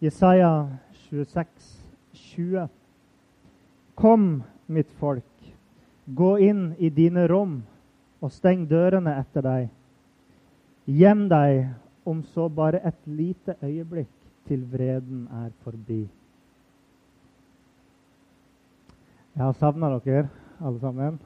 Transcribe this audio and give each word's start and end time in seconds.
Jesaja 0.00 0.68
26, 1.08 1.46
20. 2.12 2.68
Kom, 3.94 4.42
mitt 4.66 4.90
folk, 5.00 5.24
gå 6.04 6.36
inn 6.44 6.74
i 6.78 6.90
dine 6.92 7.24
rom 7.30 7.62
og 8.20 8.32
steng 8.34 8.66
dørene 8.68 9.14
etter 9.16 9.46
deg. 9.46 9.70
Gjem 10.86 11.24
deg 11.32 11.62
om 12.06 12.20
så 12.34 12.50
bare 12.52 12.82
et 12.84 13.08
lite 13.08 13.56
øyeblikk 13.64 14.12
til 14.46 14.68
vreden 14.70 15.24
er 15.32 15.48
forbi. 15.64 16.04
Jeg 19.36 19.44
har 19.44 19.56
savna 19.56 19.90
dere, 20.04 20.28
alle 20.60 20.80
sammen. 20.80 21.18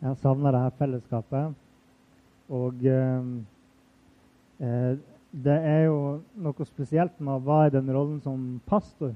Jeg 0.00 0.08
har 0.08 0.18
savna 0.20 0.50
dette 0.56 0.78
fellesskapet. 0.80 1.54
Og 2.50 2.84
eh, 2.84 3.30
eh, 4.64 4.98
det 5.30 5.54
er 5.54 5.84
jo 5.86 5.98
noe 6.42 6.66
spesielt 6.66 7.18
med 7.22 7.36
å 7.36 7.44
være 7.46 7.70
i 7.70 7.74
den 7.76 7.90
rollen 7.94 8.18
som 8.24 8.60
pastor. 8.66 9.12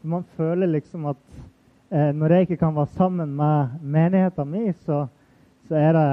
For 0.00 0.12
man 0.12 0.26
føler 0.36 0.68
liksom 0.68 1.06
at 1.08 1.22
eh, 1.88 2.10
når 2.12 2.34
jeg 2.34 2.48
ikke 2.48 2.60
kan 2.64 2.76
være 2.76 2.92
sammen 2.98 3.32
med 3.38 3.78
menigheten 3.80 4.50
min, 4.50 4.74
så, 4.84 5.06
så, 5.68 5.78
er 5.78 5.96
det 5.96 6.06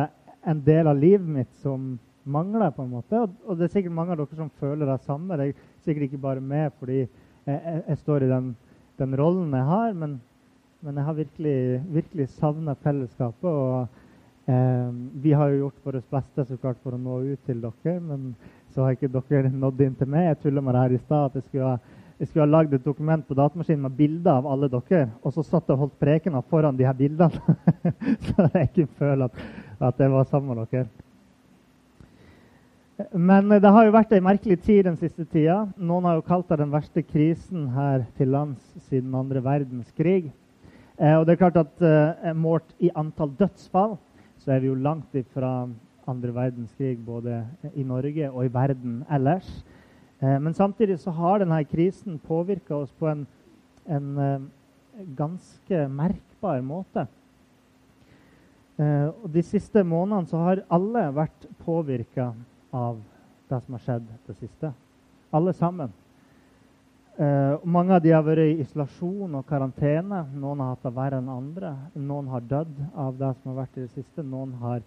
en 0.48 0.64
del 0.64 0.88
av 0.88 1.02
livet 1.02 1.28
mitt 1.28 1.52
som 1.64 1.98
mangler. 2.24 2.72
på 2.72 2.86
en 2.86 2.96
måte. 2.96 3.20
Og, 3.20 3.36
og, 3.46 3.58
det 3.58 3.68
er 3.68 3.76
sikkert 3.76 3.98
mange 3.98 4.16
av 4.16 4.22
dere 4.22 4.40
som 4.40 4.56
føler 4.62 4.88
det 4.88 5.00
samme. 5.04 5.38
Det 5.38 5.50
er 5.50 5.70
sikkert 5.84 6.08
ikke 6.08 6.24
bare 6.24 6.44
meg 6.44 6.72
fordi 6.80 7.02
jeg, 7.04 7.10
jeg, 7.46 7.84
jeg 7.88 8.04
står 8.06 8.24
i 8.24 8.32
den, 8.32 8.54
den, 9.02 9.16
rollen 9.20 9.56
jeg 9.58 9.68
har, 9.68 9.96
men, 10.00 10.20
men 10.86 10.96
jeg 10.96 11.10
har 11.10 11.18
virkelig, 11.18 11.60
virkelig 11.92 12.30
savna 12.38 12.78
fellesskapet. 12.86 13.50
og 13.52 14.06
Eh, 14.50 14.94
vi 15.14 15.34
har 15.34 15.50
jo 15.50 15.58
gjort 15.58 15.84
vårt 15.84 16.10
beste 16.10 16.46
så 16.46 16.56
klart 16.58 16.80
for 16.82 16.96
å 16.96 16.98
nå 16.98 17.20
ut 17.34 17.42
til 17.46 17.60
dere, 17.62 18.00
men 18.02 18.32
så 18.80 18.86
har 18.88 18.96
ikke 18.96 19.12
dere 19.12 19.50
nådd 19.52 19.82
inn 19.84 19.96
til 20.00 20.08
meg. 20.08 20.30
Jeg 20.30 20.38
tulla 20.46 20.62
med 20.64 20.78
det 20.78 20.84
her 20.86 20.94
i 20.96 21.02
stad 21.04 21.26
at 21.28 21.34
jeg 21.36 21.50
skulle 21.50 21.72
jeg 22.20 22.28
skulle 22.28 22.44
ha 22.44 22.52
lagd 22.52 22.74
et 22.76 22.84
dokument 22.84 23.24
på 23.24 23.36
datamaskinen 23.36 23.86
med 23.86 23.94
bilder 23.96 24.42
av 24.42 24.48
alle 24.52 24.68
dere, 24.72 25.06
og 25.24 25.32
så 25.32 25.44
satt 25.44 25.70
jeg 25.70 25.78
og 25.78 25.86
holdt 25.86 26.02
prekener 26.02 26.44
foran 26.52 26.76
de 26.76 26.84
her 26.84 26.96
bildene, 26.96 27.40
så 28.28 28.48
jeg 28.58 28.72
kunne 28.76 28.98
føle 29.00 29.28
at, 29.30 29.38
at 29.88 30.02
jeg 30.04 30.12
var 30.12 30.28
sammen 30.28 30.52
med 30.52 30.68
dere. 30.74 30.90
Men 33.16 33.48
det 33.64 33.72
har 33.72 33.88
jo 33.88 33.96
vært 33.96 34.12
ei 34.16 34.20
merkelig 34.24 34.60
tid 34.66 34.84
den 34.90 35.00
siste 35.00 35.24
tida. 35.32 35.62
Noen 35.80 36.10
har 36.10 36.18
jo 36.18 36.26
kalt 36.28 36.52
det 36.52 36.60
den 36.60 36.74
verste 36.74 37.06
krisen 37.08 37.70
her 37.72 38.04
til 38.20 38.36
lands 38.36 38.68
siden 38.90 39.16
andre 39.16 39.40
verdenskrig. 39.44 40.26
Eh, 41.00 41.16
og 41.16 41.24
det 41.24 41.38
er 41.38 41.44
klart 41.46 41.62
at 41.64 41.88
eh, 41.88 42.36
Målt 42.36 42.76
i 42.84 42.92
antall 43.00 43.32
dødsfall 43.40 43.96
så 44.44 44.56
er 44.56 44.60
vi 44.60 44.68
jo 44.68 44.76
langt 44.76 45.16
ifra 45.16 45.70
andre 46.10 46.34
verdenskrig 46.36 46.98
både 47.06 47.44
i 47.74 47.86
Norge 47.88 48.32
og 48.32 48.46
i 48.46 48.54
verden 48.54 49.04
ellers. 49.12 49.48
Eh, 50.20 50.40
men 50.42 50.54
samtidig 50.54 51.00
så 51.00 51.14
har 51.16 51.40
denne 51.40 51.62
krisen 51.70 52.20
påvirka 52.28 52.76
oss 52.76 52.92
på 53.00 53.08
en, 53.12 53.24
en 53.86 54.10
eh, 54.18 54.50
ganske 55.16 55.86
merkbar 55.88 56.62
måte. 56.66 57.08
Eh, 58.80 59.08
og 59.08 59.30
de 59.34 59.44
siste 59.44 59.84
månedene 59.84 60.28
så 60.32 60.44
har 60.44 60.66
alle 60.72 61.08
vært 61.16 61.48
påvirka 61.66 62.34
av 62.76 63.00
det 63.50 63.64
som 63.64 63.76
har 63.76 63.88
skjedd 63.88 64.14
det 64.28 64.38
siste. 64.38 64.74
Alle 65.34 65.54
sammen. 65.58 65.92
Uh, 67.20 67.60
mange 67.68 67.92
av 67.92 68.00
de 68.00 68.14
har 68.16 68.22
vært 68.24 68.46
i 68.48 68.62
isolasjon 68.64 69.34
og 69.36 69.44
karantene. 69.50 70.22
Noen 70.40 70.62
har 70.64 70.70
hatt 70.72 70.86
det 70.86 70.92
verre 70.96 71.18
enn 71.20 71.32
andre. 71.34 71.74
Noen 72.00 72.30
har 72.32 72.46
dødd 72.48 72.78
av 72.96 73.18
det 73.20 73.34
som 73.42 73.50
har 73.52 73.58
vært 73.58 73.76
i 73.76 73.84
det 73.84 73.92
siste. 73.92 74.24
Noen 74.24 74.54
har 74.62 74.80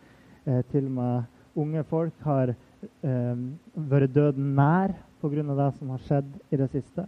uh, 0.46 0.60
til 0.72 0.86
og 0.86 0.94
med 0.98 1.22
unge 1.62 1.82
folk 1.84 2.22
har 2.24 2.54
eh, 2.54 3.40
vært 3.74 4.14
døden 4.14 4.54
nær 4.56 4.94
pga. 5.20 5.42
det 5.42 5.66
som 5.78 5.90
har 5.92 5.98
skjedd 6.06 6.30
i 6.50 6.56
det 6.56 6.70
siste. 6.72 7.04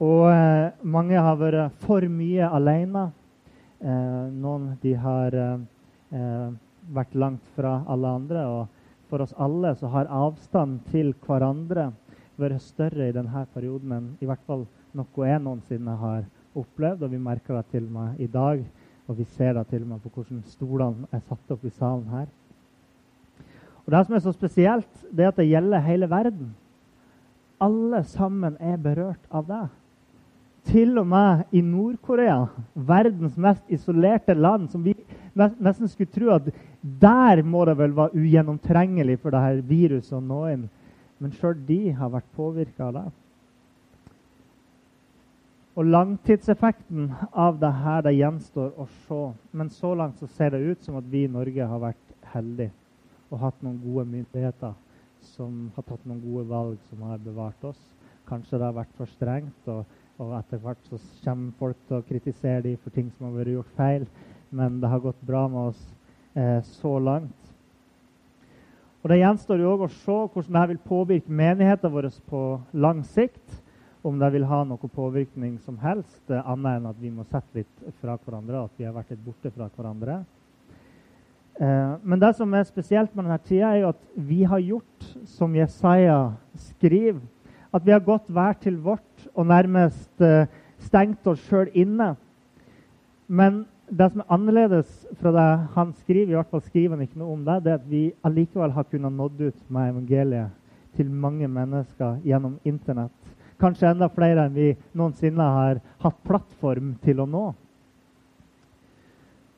Og 0.00 0.32
mange 0.82 1.20
har 1.20 1.36
vært 1.36 1.76
for 1.84 2.00
mye 2.08 2.48
alene. 2.48 3.10
noen 4.32 4.78
de 4.82 4.94
har 4.94 5.36
vært 6.92 7.14
langt 7.14 7.44
fra 7.54 7.82
alle 7.86 8.08
andre. 8.08 8.46
Og 8.46 8.66
for 9.10 9.22
oss 9.22 9.34
alle 9.36 9.74
så 9.76 9.86
har 9.92 10.10
avstand 10.10 10.80
til 10.90 11.14
hverandre 11.26 11.90
vært 12.36 12.62
større 12.62 13.08
i 13.08 13.14
denne 13.14 13.44
perioden 13.54 13.92
enn 13.92 14.08
i 14.20 14.28
hvert 14.28 14.42
fall 14.46 14.66
noe 14.96 15.28
jeg 15.28 15.42
noensinne 15.42 15.96
har 16.00 16.24
opplevd. 16.56 17.04
Og 17.04 17.12
vi 17.12 17.22
merker 17.22 17.58
det 17.58 17.66
til 17.72 17.86
og 17.86 17.94
med 17.98 18.20
i 18.20 18.26
dag, 18.30 18.64
og 19.06 19.18
vi 19.18 19.26
ser 19.36 19.54
da 19.54 19.62
til 19.66 19.84
og 19.84 19.88
med 19.92 20.02
på 20.02 20.10
hvordan 20.14 20.42
stolene 20.50 21.08
er 21.14 21.22
satt 21.28 21.54
opp 21.54 21.64
i 21.64 21.72
salen 21.74 22.06
her. 22.10 22.26
Og 23.86 23.92
Det 23.94 24.06
som 24.06 24.14
er 24.14 24.22
så 24.24 24.32
spesielt, 24.34 25.02
det 25.14 25.24
er 25.24 25.28
at 25.28 25.36
det 25.38 25.48
gjelder 25.48 25.84
hele 25.84 26.10
verden. 26.10 26.54
Alle 27.62 28.02
sammen 28.04 28.56
er 28.60 28.76
berørt 28.76 29.28
av 29.30 29.46
det. 29.46 29.66
Til 30.66 30.98
og 30.98 31.06
med 31.06 31.44
i 31.54 31.60
Nord-Korea, 31.62 32.48
verdens 32.74 33.36
mest 33.38 33.62
isolerte 33.70 34.34
land, 34.34 34.66
som 34.70 34.82
vi 34.82 34.96
nesten 35.36 35.88
skulle 35.88 36.10
tro 36.10 36.32
at 36.34 36.50
der 36.82 37.42
må 37.46 37.64
det 37.68 37.76
vel 37.78 37.94
være 37.94 38.18
ugjennomtrengelig 38.18 39.20
for 39.22 39.30
det 39.30 39.44
her 39.44 39.62
viruset 39.68 40.18
å 40.18 40.20
nå 40.20 40.40
inn. 40.50 40.66
Men 41.22 41.32
sjøl 41.38 41.54
de 41.68 41.94
har 41.94 42.10
vært 42.10 42.28
påvirka 42.34 42.88
av 42.88 42.98
det. 42.98 43.06
Og 45.76 45.84
Langtidseffekten 45.84 47.10
av 47.36 47.58
det 47.60 47.68
her 47.82 48.00
det 48.06 48.14
gjenstår 48.16 48.70
å 48.80 48.86
se. 49.04 49.20
Men 49.52 49.68
så 49.68 49.92
langt 49.94 50.16
så 50.16 50.28
ser 50.38 50.54
det 50.54 50.62
ut 50.64 50.84
som 50.84 50.96
at 50.96 51.08
vi 51.12 51.26
i 51.26 51.32
Norge 51.32 51.66
har 51.68 51.82
vært 51.82 52.14
heldige 52.32 52.72
og 53.26 53.42
hatt 53.42 53.62
noen 53.64 53.76
gode 53.82 54.06
myndigheter 54.08 54.72
som 55.34 55.66
har 55.74 55.84
tatt 55.84 56.04
noen 56.06 56.22
gode 56.22 56.46
valg 56.48 56.78
som 56.88 57.02
har 57.08 57.18
bevart 57.20 57.64
oss. 57.66 57.80
Kanskje 58.28 58.56
det 58.56 58.68
har 58.68 58.76
vært 58.76 58.94
for 58.96 59.10
strengt, 59.10 59.68
og, 59.70 59.82
og 60.22 60.32
etter 60.38 60.62
hvert 60.62 60.88
så 60.88 61.00
kommer 61.24 61.52
folk 61.58 61.82
til 61.88 61.98
å 61.98 62.06
kritisere 62.06 62.62
dem 62.64 62.78
for 62.80 62.94
ting 62.94 63.10
som 63.16 63.28
har 63.28 63.36
vært 63.40 63.56
gjort 63.56 63.76
feil. 63.76 64.06
Men 64.54 64.80
det 64.80 64.90
har 64.90 65.02
gått 65.02 65.20
bra 65.26 65.44
med 65.50 65.74
oss 65.74 65.82
eh, 66.38 66.62
så 66.78 66.96
langt. 67.02 67.52
Og 69.02 69.10
Det 69.12 69.20
gjenstår 69.20 69.60
jo 69.62 69.76
også 69.76 69.86
å 69.86 69.94
se 70.00 70.18
hvordan 70.32 70.56
dette 70.56 70.72
vil 70.72 70.82
påvirke 70.88 71.38
menigheten 71.42 71.92
vår 71.92 72.08
på 72.30 72.42
lang 72.74 73.04
sikt. 73.06 73.44
Om 74.06 74.20
det 74.22 74.28
vil 74.36 74.44
ha 74.46 74.60
noen 74.62 74.90
påvirkning 74.94 75.56
som 75.64 75.78
helst, 75.82 76.22
annet 76.30 76.76
enn 76.78 76.84
at 76.86 76.98
vi 77.02 77.10
må 77.10 77.24
sette 77.26 77.58
litt 77.58 77.86
fra 77.98 78.14
hverandre. 78.14 78.64
at 78.64 78.74
vi 78.78 78.84
har 78.86 78.94
vært 78.94 79.10
litt 79.10 79.24
borte 79.24 79.50
fra 79.50 79.66
hverandre. 79.66 80.20
Eh, 81.58 81.94
men 82.02 82.20
det 82.20 82.36
som 82.36 82.54
er 82.54 82.68
spesielt 82.68 83.14
med 83.14 83.24
denne 83.24 83.38
tida, 83.42 83.72
er 83.72 83.80
jo 83.80 83.88
at 83.88 84.02
vi 84.14 84.44
har 84.44 84.62
gjort 84.62 85.08
som 85.24 85.56
Jesaja 85.56 86.36
skriver. 86.68 87.18
At 87.74 87.86
vi 87.86 87.92
har 87.96 88.04
gått 88.04 88.30
hver 88.30 88.54
til 88.60 88.78
vårt 88.78 89.26
og 89.34 89.48
nærmest 89.50 90.22
eh, 90.22 90.46
stengt 90.86 91.26
oss 91.26 91.42
sjøl 91.48 91.72
inne. 91.74 92.12
Men 93.26 93.64
det 93.90 94.12
som 94.12 94.22
er 94.22 94.32
annerledes 94.38 95.06
fra 95.18 95.32
det 95.34 95.48
han 95.74 95.94
skriver, 96.04 96.30
i 96.30 96.38
hvert 96.38 96.52
fall 96.54 96.62
skriver 96.62 96.94
han 96.94 97.02
ikke 97.08 97.18
noe 97.18 97.34
om 97.34 97.42
det, 97.46 97.62
det 97.64 97.72
er 97.72 97.80
at 97.80 97.90
vi 97.90 98.04
allikevel 98.22 98.70
har 98.76 98.86
kunnet 98.86 99.18
nådd 99.18 99.48
ut 99.48 99.66
med 99.66 99.96
evangeliet 99.96 100.94
til 100.96 101.10
mange 101.10 101.48
mennesker 101.48 102.20
gjennom 102.22 102.60
Internett. 102.64 103.35
Kanskje 103.60 103.88
enda 103.88 104.08
flere 104.12 104.46
enn 104.46 104.56
vi 104.56 104.72
noensinne 104.96 105.46
har 105.58 105.80
hatt 106.02 106.18
plattform 106.28 106.94
til 107.04 107.22
å 107.22 107.28
nå. 107.30 107.46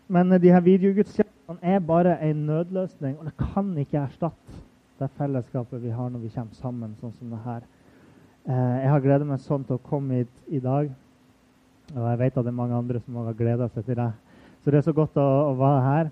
Men 0.09 0.33
de 0.41 0.53
her 0.55 0.63
videogudstjenestene 0.65 1.75
er 1.75 1.83
bare 1.85 2.15
en 2.25 2.47
nødløsning, 2.49 3.19
og 3.19 3.29
det 3.29 3.35
kan 3.53 3.75
ikke 3.77 4.05
erstatte 4.07 4.63
det 4.99 5.11
fellesskapet 5.19 5.83
vi 5.83 5.93
har 5.95 6.09
når 6.11 6.25
vi 6.25 6.31
kommer 6.35 6.57
sammen 6.59 6.95
sånn 7.01 7.13
som 7.19 7.35
det 7.35 7.43
her. 7.45 7.67
Eh, 8.49 8.79
jeg 8.83 8.91
har 8.91 9.05
gleda 9.05 9.27
meg 9.29 9.43
sånn 9.45 9.67
til 9.67 9.77
å 9.77 9.85
komme 9.85 10.23
hit 10.23 10.41
i 10.49 10.63
dag. 10.63 10.89
Og 11.95 12.05
jeg 12.05 12.21
vet 12.23 12.39
at 12.39 12.47
det 12.47 12.51
er 12.51 12.57
mange 12.57 12.79
andre 12.79 13.03
som 13.05 13.21
har 13.21 13.37
gleda 13.37 13.69
seg 13.73 13.87
til 13.87 13.99
det. 14.01 14.09
Så 14.63 14.73
det 14.73 14.81
er 14.81 14.87
så 14.89 14.95
godt 14.97 15.21
å, 15.21 15.27
å 15.51 15.55
være 15.59 15.85
her. 15.85 16.11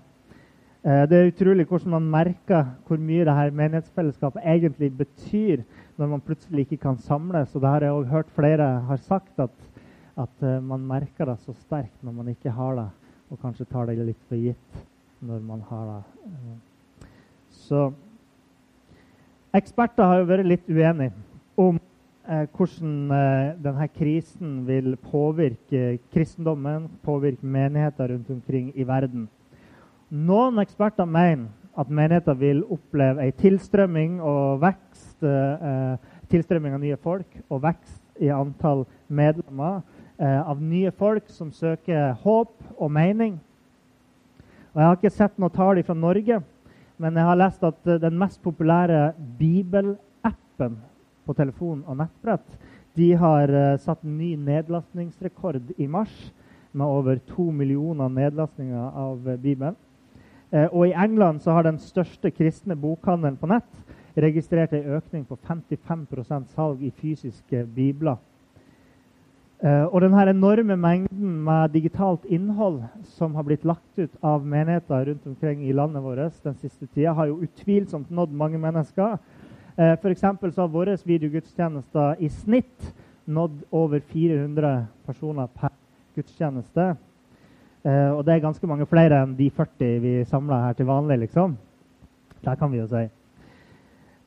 Eh, 0.83 1.03
det 1.09 1.17
er 1.17 1.31
utrolig 1.31 1.65
hvordan 1.69 1.95
man 1.95 2.09
merker 2.13 2.65
hvor 2.87 2.99
mye 3.01 3.25
det 3.25 3.35
her 3.35 3.55
menighetsfellesskapet 3.61 4.45
egentlig 4.45 4.91
betyr 4.97 5.63
når 5.97 6.11
man 6.13 6.21
plutselig 6.21 6.67
ikke 6.67 6.83
kan 6.85 6.99
samles. 7.01 7.55
Og 7.55 7.61
det 7.61 7.69
har 7.69 7.85
jeg 7.85 7.91
også 7.91 8.11
hørt 8.11 8.35
flere 8.35 8.69
har 8.89 9.01
sagt, 9.01 9.33
at, 9.39 9.55
at 10.17 10.43
uh, 10.45 10.63
man 10.63 10.85
merker 10.85 11.25
det 11.25 11.39
så 11.41 11.53
sterkt 11.57 12.03
når 12.05 12.11
man 12.11 12.27
ikke 12.29 12.53
har 12.53 12.75
det, 12.77 12.87
og 13.31 13.41
kanskje 13.41 13.65
tar 13.65 13.89
det 13.89 13.97
litt 14.05 14.21
for 14.29 14.37
gitt 14.37 14.83
når 15.25 15.41
man 15.41 15.63
har 15.69 15.85
det. 15.89 16.29
Uh, 16.29 17.07
så 17.49 17.87
eksperter 19.57 20.05
har 20.05 20.21
jo 20.21 20.29
vært 20.29 20.47
litt 20.47 20.69
uenige 20.69 21.13
om 21.57 21.79
eh, 22.29 22.45
hvordan 22.53 23.13
eh, 23.15 23.55
denne 23.63 23.87
krisen 23.95 24.59
vil 24.67 24.93
påvirke 25.01 25.97
kristendommen, 26.13 26.87
påvirke 27.03 27.45
menigheter 27.45 28.13
rundt 28.13 28.29
omkring 28.29 28.71
i 28.75 28.85
verden. 28.87 29.27
Noen 30.07 30.59
eksperter 30.63 31.05
mener 31.05 31.49
at 31.77 31.89
menigheten 31.91 32.37
vil 32.39 32.61
oppleve 32.71 33.25
en 33.25 33.33
tilstrømming 33.41 34.21
og 34.23 34.61
vekst, 34.61 35.23
eh, 35.23 35.97
tilstrømming 36.31 36.73
av 36.73 36.81
nye 36.81 36.97
folk 36.97 37.27
og 37.49 37.61
vekst 37.65 38.21
i 38.23 38.31
antall 38.31 38.85
medlemmer 39.07 39.81
eh, 40.17 40.41
av 40.41 40.61
nye 40.61 40.91
folk 40.91 41.27
som 41.29 41.51
søker 41.51 42.15
håp 42.23 42.55
og 42.77 42.91
mening. 42.91 43.35
Og 44.73 44.79
Jeg 44.81 44.87
har 44.87 44.95
ikke 44.95 45.11
sett 45.13 45.37
noe 45.37 45.49
tall 45.49 45.83
fra 45.83 45.93
Norge, 45.93 46.39
men 46.97 47.13
jeg 47.13 47.27
har 47.27 47.37
lest 47.37 47.63
at 47.63 47.87
eh, 47.87 47.99
den 48.01 48.17
mest 48.17 48.41
populære 48.41 49.11
bibelappen 49.37 50.79
på 51.27 51.35
telefon 51.35 51.83
og 51.85 51.99
nettbrett 51.99 52.57
de 52.97 53.11
har 53.13 53.51
eh, 53.53 53.77
satt 53.83 54.03
ny 54.07 54.35
nedlastningsrekord 54.39 55.75
i 55.77 55.87
mars 55.87 56.15
med 56.71 56.85
over 56.85 57.19
to 57.29 57.51
millioner 57.51 58.09
nedlastninger 58.09 58.89
av 58.97 59.27
uh, 59.27 59.35
Bibelen. 59.37 59.75
Uh, 60.53 60.67
og 60.71 60.87
i 60.87 60.95
England 60.95 61.41
så 61.43 61.51
har 61.51 61.67
den 61.67 61.79
største 61.79 62.31
kristne 62.31 62.77
bokhandelen 62.79 63.37
på 63.39 63.49
nett 63.51 63.83
registrert 64.17 64.73
en 64.73 64.95
økning 64.97 65.25
på 65.27 65.37
55 65.45 66.07
salg 66.55 66.81
i 66.81 66.89
fysiske 66.89 67.65
bibler. 67.75 68.17
og 69.61 70.01
denne 70.01 70.29
enorme 70.29 70.75
mengden 70.77 71.43
med 71.43 71.69
digitalt 71.73 72.25
innhold 72.25 72.83
som 73.03 73.35
har 73.35 73.43
blitt 73.43 73.65
lagt 73.65 73.97
ut 73.97 74.11
av 74.21 74.45
menigheter 74.45 75.05
rundt 75.05 75.27
omkring 75.27 75.63
i 75.65 75.73
landet 75.73 76.03
vårt 76.03 76.43
den 76.43 76.55
siste 76.55 76.87
tida, 76.87 77.13
har 77.13 77.25
jo 77.25 77.41
utvilsomt 77.41 78.09
nådd 78.09 78.31
mange 78.31 78.57
mennesker. 78.57 79.17
Eh, 79.77 79.93
F.eks. 79.93 80.21
så 80.55 80.61
har 80.61 80.67
våre 80.67 80.97
videogudstjenester 81.05 82.15
i 82.19 82.29
snitt 82.29 82.93
nådd 83.25 83.59
over 83.71 83.99
400 83.99 84.87
personer 85.05 85.47
per 85.53 85.69
gudstjeneste. 86.15 86.95
Eh, 87.85 88.09
og 88.11 88.25
det 88.25 88.33
er 88.33 88.43
ganske 88.43 88.67
mange 88.67 88.87
flere 88.89 89.21
enn 89.23 89.35
de 89.37 89.49
40 89.53 90.01
vi 90.03 90.15
samler 90.25 90.65
her 90.65 90.73
til 90.73 90.89
vanlig. 90.89 91.19
liksom. 91.19 91.57
Det 92.43 92.57
kan 92.59 92.71
vi 92.71 92.77
jo 92.77 92.87
si. 92.87 93.03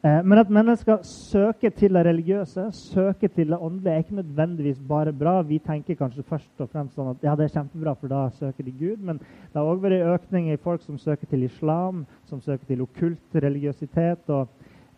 Eh, 0.04 0.22
men 0.24 0.38
at 0.38 0.50
mennesker 0.50 1.02
søker 1.02 1.70
til 1.70 1.94
det 1.94 2.06
religiøse, 2.06 2.70
søker 2.72 3.28
til 3.28 3.50
det 3.50 3.58
åndelige, 3.60 3.94
er 3.94 3.98
ikke 3.98 4.14
nødvendigvis 4.14 4.80
bare 4.88 5.12
bra. 5.12 5.42
Vi 5.42 5.58
tenker 5.58 5.94
kanskje 5.94 6.22
først 6.22 6.60
og 6.60 6.70
fremst 6.70 6.94
sånn 6.94 7.10
at 7.10 7.22
ja, 7.22 7.34
det 7.36 7.48
er 7.48 7.58
kjempebra, 7.58 7.94
for 7.94 8.08
da 8.08 8.28
søker 8.38 8.64
de 8.64 8.72
Gud. 8.72 9.04
Men 9.04 9.18
det 9.18 9.56
har 9.58 9.68
òg 9.68 9.82
vært 9.82 10.14
økning 10.14 10.52
i 10.52 10.56
folk 10.56 10.82
som 10.82 10.98
søker 10.98 11.26
til 11.26 11.44
islam, 11.44 12.06
som 12.24 12.40
søker 12.40 12.64
til 12.66 12.82
okkult 12.86 13.34
religiøsitet. 13.34 14.28
og 14.28 14.48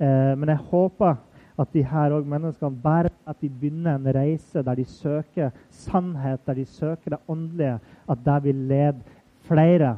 Eh, 0.02 0.38
men 0.38 0.48
jeg 0.48 0.56
håper 0.56 1.14
at 1.62 1.72
de 1.74 1.84
her 1.86 2.18
menneskene 2.26 2.82
bare 2.82 3.10
at 3.26 3.40
de 3.40 3.48
begynner 3.48 3.96
en 3.96 4.14
reise 4.14 4.62
der 4.62 4.74
de 4.74 4.84
søker 4.84 5.50
sannhet, 5.70 6.40
der 6.46 6.54
de 6.54 6.64
søker 6.64 7.14
det 7.14 7.18
åndelige, 7.28 7.78
at 8.08 8.18
det 8.24 8.38
vil 8.44 8.54
lede 8.54 9.02
flere 9.46 9.96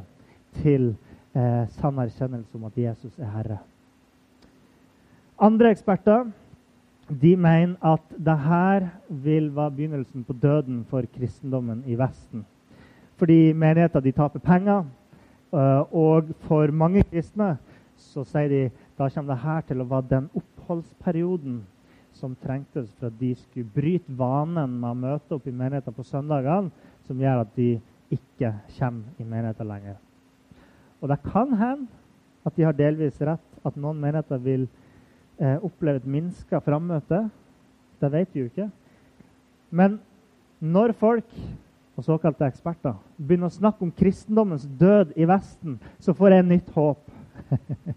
til 0.62 0.94
eh, 1.34 1.66
sann 1.69 1.99
erkjennelse 1.99 2.55
om 2.55 2.64
at 2.64 2.78
Jesus 2.78 3.19
er 3.19 3.31
Herre. 3.37 3.58
Andre 5.40 5.70
eksperter 5.70 6.31
de 7.08 7.37
mener 7.37 7.76
at 7.84 8.05
dette 8.16 8.90
vil 9.08 9.50
være 9.56 9.70
begynnelsen 9.70 10.25
på 10.25 10.32
døden 10.32 10.84
for 10.88 11.02
kristendommen 11.19 11.82
i 11.87 11.99
Vesten. 11.99 12.46
Fordi 13.16 13.52
menigheter 13.52 14.00
de 14.00 14.12
taper 14.12 14.38
penger, 14.38 14.84
eh, 15.52 15.94
og 15.94 16.25
for 16.40 16.66
mange 16.72 17.02
kristne 17.02 17.56
så 17.96 18.25
sier 18.25 18.49
de 18.49 18.62
da 18.99 19.08
kommer 19.08 19.34
dette 19.34 19.69
til 19.69 19.82
å 19.82 19.88
være 19.90 20.11
den 20.11 20.28
oppholdsperioden 20.64 21.62
som 22.14 22.37
trengtes 22.40 22.88
for 22.99 23.11
at 23.11 23.19
de 23.20 23.34
skulle 23.37 23.69
bryte 23.75 24.12
vanen 24.16 24.78
med 24.81 24.90
å 24.90 24.96
møte 24.96 25.37
opp 25.37 25.46
i 25.46 25.52
menigheten 25.55 25.94
på 25.94 26.06
søndagene, 26.06 26.70
som 27.05 27.20
gjør 27.20 27.43
at 27.43 27.50
de 27.56 27.75
ikke 28.14 28.52
kommer 28.78 29.20
i 29.20 29.26
menigheten 29.26 29.69
lenger. 29.69 29.99
Og 31.02 31.11
det 31.11 31.19
kan 31.26 31.52
hende 31.58 31.90
at 32.46 32.56
de 32.56 32.64
har 32.64 32.76
delvis 32.76 33.20
rett, 33.25 33.44
at 33.64 33.76
noen 33.81 34.00
menigheter 34.00 34.40
vil 34.40 34.66
eh, 35.40 35.58
oppleve 35.64 36.00
et 36.00 36.08
minska 36.08 36.61
frammøte. 36.64 37.25
Det 38.00 38.11
vet 38.12 38.32
vi 38.32 38.44
jo 38.44 38.50
ikke. 38.50 38.69
Men 39.75 39.99
når 40.61 40.94
folk 41.00 41.37
og 41.94 42.05
såkalte 42.05 42.46
eksperter 42.49 42.96
begynner 43.16 43.50
å 43.50 43.55
snakke 43.55 43.84
om 43.87 43.93
kristendommens 43.94 44.66
død 44.81 45.14
i 45.16 45.26
Vesten, 45.28 45.78
så 45.99 46.14
får 46.16 46.37
jeg 46.37 46.49
nytt 46.49 46.72
håp. 46.75 47.05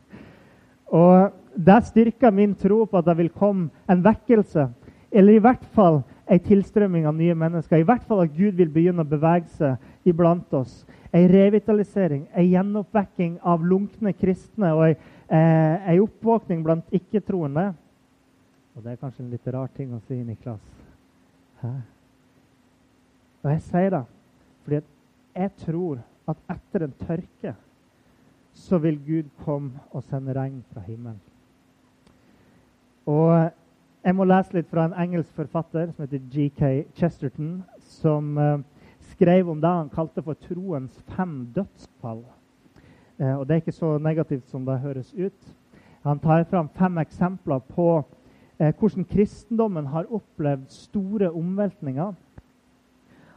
Og 0.98 1.34
Det 1.58 1.80
styrker 1.88 2.32
min 2.32 2.54
tro 2.56 2.84
på 2.86 3.00
at 3.00 3.08
det 3.08 3.16
vil 3.18 3.34
komme 3.34 3.70
en 3.90 4.04
vekkelse, 4.06 4.68
eller 5.12 5.34
i 5.34 5.42
hvert 5.42 5.66
fall 5.74 6.04
en 6.30 6.44
tilstrømming 6.44 7.08
av 7.10 7.16
nye 7.18 7.34
mennesker. 7.34 7.80
I 7.82 7.88
hvert 7.88 8.04
fall 8.06 8.22
at 8.26 8.36
Gud 8.36 8.60
vil 8.60 8.70
begynne 8.70 9.02
å 9.02 9.10
bevege 9.10 9.50
seg 9.58 10.08
iblant 10.08 10.54
oss. 10.54 10.84
En 11.16 11.26
revitalisering, 11.32 12.28
en 12.30 12.46
gjenoppvekking 12.46 13.38
av 13.42 13.64
lunkne 13.66 14.14
kristne 14.14 14.74
og 14.76 14.84
en, 14.90 14.96
eh, 15.30 16.02
oppvåkning 16.04 16.64
blant 16.64 16.86
ikke-troende. 16.92 17.74
Og 18.76 18.84
det 18.84 18.92
er 18.92 18.98
kanskje 19.02 19.24
en 19.24 19.32
litt 19.32 19.48
rar 19.48 19.70
ting 19.74 19.94
å 19.94 20.02
si, 20.08 20.24
Niklas. 20.24 20.60
Hæ? 21.62 21.74
Og 23.44 23.52
jeg 23.52 23.62
sier 23.62 23.90
det 23.90 24.06
fordi 24.64 24.82
jeg 25.36 25.52
tror 25.64 26.00
at 26.28 26.38
etter 26.50 26.84
en 26.84 26.94
tørke 27.08 27.56
så 28.54 28.78
vil 28.84 29.00
Gud 29.06 29.30
komme 29.46 29.80
og 29.94 30.04
sende 30.04 30.34
regn 30.36 30.64
fra 30.74 30.82
himmelen. 30.82 31.22
Og 33.08 33.52
Jeg 34.04 34.16
må 34.16 34.24
lese 34.24 34.56
litt 34.56 34.68
fra 34.72 34.86
en 34.88 34.96
engelsk 34.96 35.36
forfatter 35.36 35.90
som 35.92 36.06
heter 36.06 36.22
G.K. 36.32 36.68
Chesterton, 36.96 37.58
som 38.00 38.38
uh, 38.40 38.62
skrev 39.12 39.50
om 39.52 39.60
det 39.60 39.72
han 39.72 39.90
kalte 39.92 40.24
for 40.24 40.38
troens 40.48 40.96
fem 41.16 41.42
dødsfall. 41.56 42.22
Uh, 43.20 43.34
og 43.40 43.48
Det 43.48 43.56
er 43.56 43.62
ikke 43.64 43.76
så 43.76 43.98
negativt 44.00 44.48
som 44.48 44.64
det 44.68 44.80
høres 44.80 45.12
ut. 45.18 45.50
Han 46.08 46.22
tar 46.24 46.46
fram 46.48 46.70
fem 46.78 47.02
eksempler 47.04 47.60
på 47.74 47.90
uh, 48.00 48.72
hvordan 48.80 49.08
kristendommen 49.12 49.92
har 49.92 50.08
opplevd 50.08 50.70
store 50.72 51.32
omveltninger. 51.32 52.14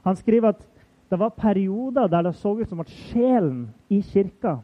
Han 0.07 0.17
skriver 0.23 0.55
at 0.55 0.67
det 1.11 1.19
var 1.19 1.35
perioder 1.35 2.07
der 2.07 2.29
det 2.29 2.35
så 2.39 2.55
ut 2.55 2.69
som 2.69 2.81
at 2.81 2.91
sjelen 3.11 3.71
i 3.91 4.03
kirka 4.03 4.61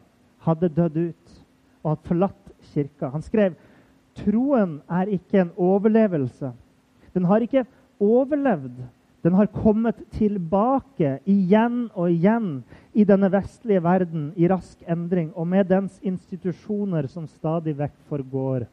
hadde 0.47 0.71
dødd 0.71 1.01
ut 1.09 1.39
og 1.83 1.91
hadde 1.91 2.07
forlatt 2.07 2.53
kirka. 2.71 3.09
Han 3.11 3.21
skrev 3.21 3.55
troen 4.21 4.79
er 4.89 5.09
ikke 5.17 5.41
en 5.41 5.51
overlevelse. 5.57 6.51
Den 7.13 7.25
har 7.25 7.43
ikke 7.43 7.65
overlevd. 7.99 8.77
Den 9.25 9.35
har 9.35 9.49
kommet 9.51 9.97
tilbake 10.15 11.17
igjen 11.27 11.87
og 11.97 12.11
igjen 12.13 12.61
i 12.93 13.03
denne 13.07 13.29
vestlige 13.33 13.81
verden 13.83 14.29
i 14.37 14.47
rask 14.47 14.77
endring, 14.87 15.31
og 15.35 15.47
med 15.47 15.67
dens 15.67 15.97
institusjoner 16.05 17.09
som 17.11 17.25
stadig 17.27 17.73
vekk 17.77 17.97
forgår. 18.07 18.67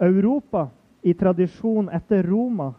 Europa, 0.00 0.68
i 1.02 1.12
tradisjon 1.18 1.90
etter 1.92 2.22
Roma, 2.30 2.70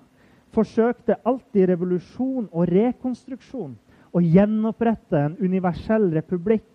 forsøkte 0.56 1.20
alltid 1.28 1.68
revolusjon 1.74 2.48
og 2.52 2.70
rekonstruksjon. 2.72 3.76
Å 4.14 4.22
gjenopprette 4.22 5.20
en 5.20 5.36
universell 5.42 6.08
republikk 6.14 6.70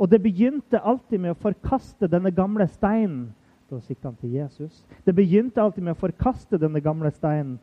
og 0.00 0.08
det 0.08 0.22
begynte 0.24 0.80
alltid 0.80 1.20
med 1.20 1.34
å 1.34 1.40
forkaste 1.42 2.08
denne 2.08 2.32
gamle 2.32 2.64
steinen. 2.72 3.28
Da 3.70 3.78
sikta 3.80 4.08
han 4.08 4.16
til 4.18 4.32
Jesus. 4.34 4.82
Det 5.06 5.14
begynte 5.14 5.62
alltid 5.62 5.84
med 5.86 5.94
å 5.94 6.00
forkaste 6.00 6.58
denne 6.58 6.80
gamle 6.82 7.12
steinen 7.14 7.60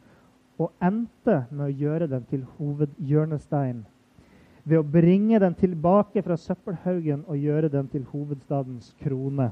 og 0.58 0.72
endte 0.82 1.42
med 1.52 1.66
å 1.68 1.74
gjøre 1.84 2.08
den 2.10 2.24
til 2.30 2.46
hovedhjørnestein. 2.58 3.82
Ved 4.64 4.80
å 4.80 4.88
bringe 4.88 5.40
den 5.44 5.56
tilbake 5.60 6.24
fra 6.24 6.38
søppelhaugen 6.40 7.26
og 7.28 7.44
gjøre 7.44 7.70
den 7.72 7.90
til 7.92 8.06
hovedstadens 8.08 8.94
krone. 9.04 9.52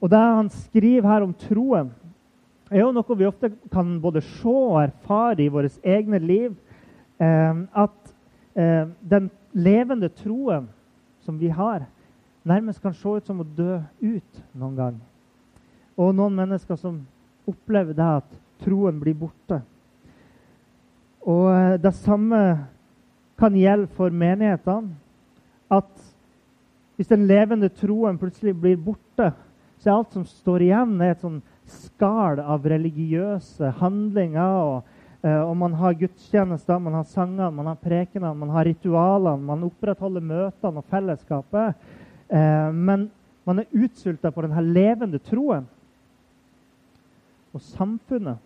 Og 0.00 0.10
Det 0.10 0.18
han 0.18 0.50
skriver 0.50 1.08
her 1.08 1.26
om 1.26 1.34
troen, 1.34 1.90
er 2.70 2.80
jo 2.80 2.92
noe 2.94 3.16
vi 3.18 3.26
ofte 3.26 3.50
kan 3.72 3.98
både 4.00 4.22
se 4.24 4.48
og 4.48 4.80
erfare 4.82 5.42
i 5.42 5.50
vårt 5.52 5.82
egne 5.84 6.18
liv. 6.18 6.54
Eh, 7.20 7.54
at 7.74 8.14
eh, 8.54 8.86
den 9.10 9.30
levende 9.52 10.08
troen 10.08 10.70
som 11.22 11.38
vi 11.38 11.50
har, 11.52 11.84
nærmest 12.44 12.82
kan 12.82 12.94
se 12.94 13.08
ut 13.08 13.26
som 13.26 13.40
å 13.40 13.46
dø 13.56 13.78
ut 14.00 14.40
noen 14.52 14.76
gang. 14.76 15.00
Og 15.96 16.14
noen 16.16 16.34
mennesker 16.36 16.78
som 16.80 17.02
opplever 17.48 17.96
det 17.96 18.08
at 18.22 18.36
troen 18.62 19.00
blir 19.02 19.16
borte. 19.18 19.60
Og 21.22 21.48
eh, 21.52 21.76
det 21.82 21.94
samme 22.00 22.40
kan 23.38 23.56
gjelde 23.56 23.90
for 23.96 24.10
menighetene. 24.10 24.96
At 25.72 25.92
hvis 26.96 27.08
den 27.08 27.26
levende 27.26 27.70
troen 27.72 28.18
plutselig 28.20 28.54
blir 28.58 28.76
borte, 28.76 29.32
så 29.80 29.88
er 29.88 29.96
alt 29.96 30.14
som 30.14 30.26
står 30.28 30.66
igjen, 30.66 30.98
et 31.02 31.22
sånn 31.22 31.40
skall 31.72 32.42
av 32.42 32.66
religiøse 32.68 33.72
handlinger. 33.80 34.58
og 34.62 35.00
Eh, 35.22 35.38
og 35.38 35.54
man 35.56 35.74
har 35.78 35.94
gudstjenester, 35.94 36.78
man 36.82 36.96
har 36.98 37.04
sangene, 37.06 37.50
man 37.54 37.68
har 37.70 37.76
prekenene, 37.78 38.34
man 38.34 38.50
har 38.50 38.66
ritualene, 38.66 39.46
man 39.46 39.68
opprettholder 39.68 40.24
møtene 40.26 40.82
og 40.82 40.88
fellesskapet. 40.90 41.76
Eh, 42.32 42.72
men 42.72 43.10
man 43.44 43.60
er 43.60 43.76
utsulta 43.76 44.30
på 44.32 44.44
denne 44.46 44.64
levende 44.72 45.20
troen. 45.28 45.68
og 47.52 47.60
samfunnet 47.60 48.38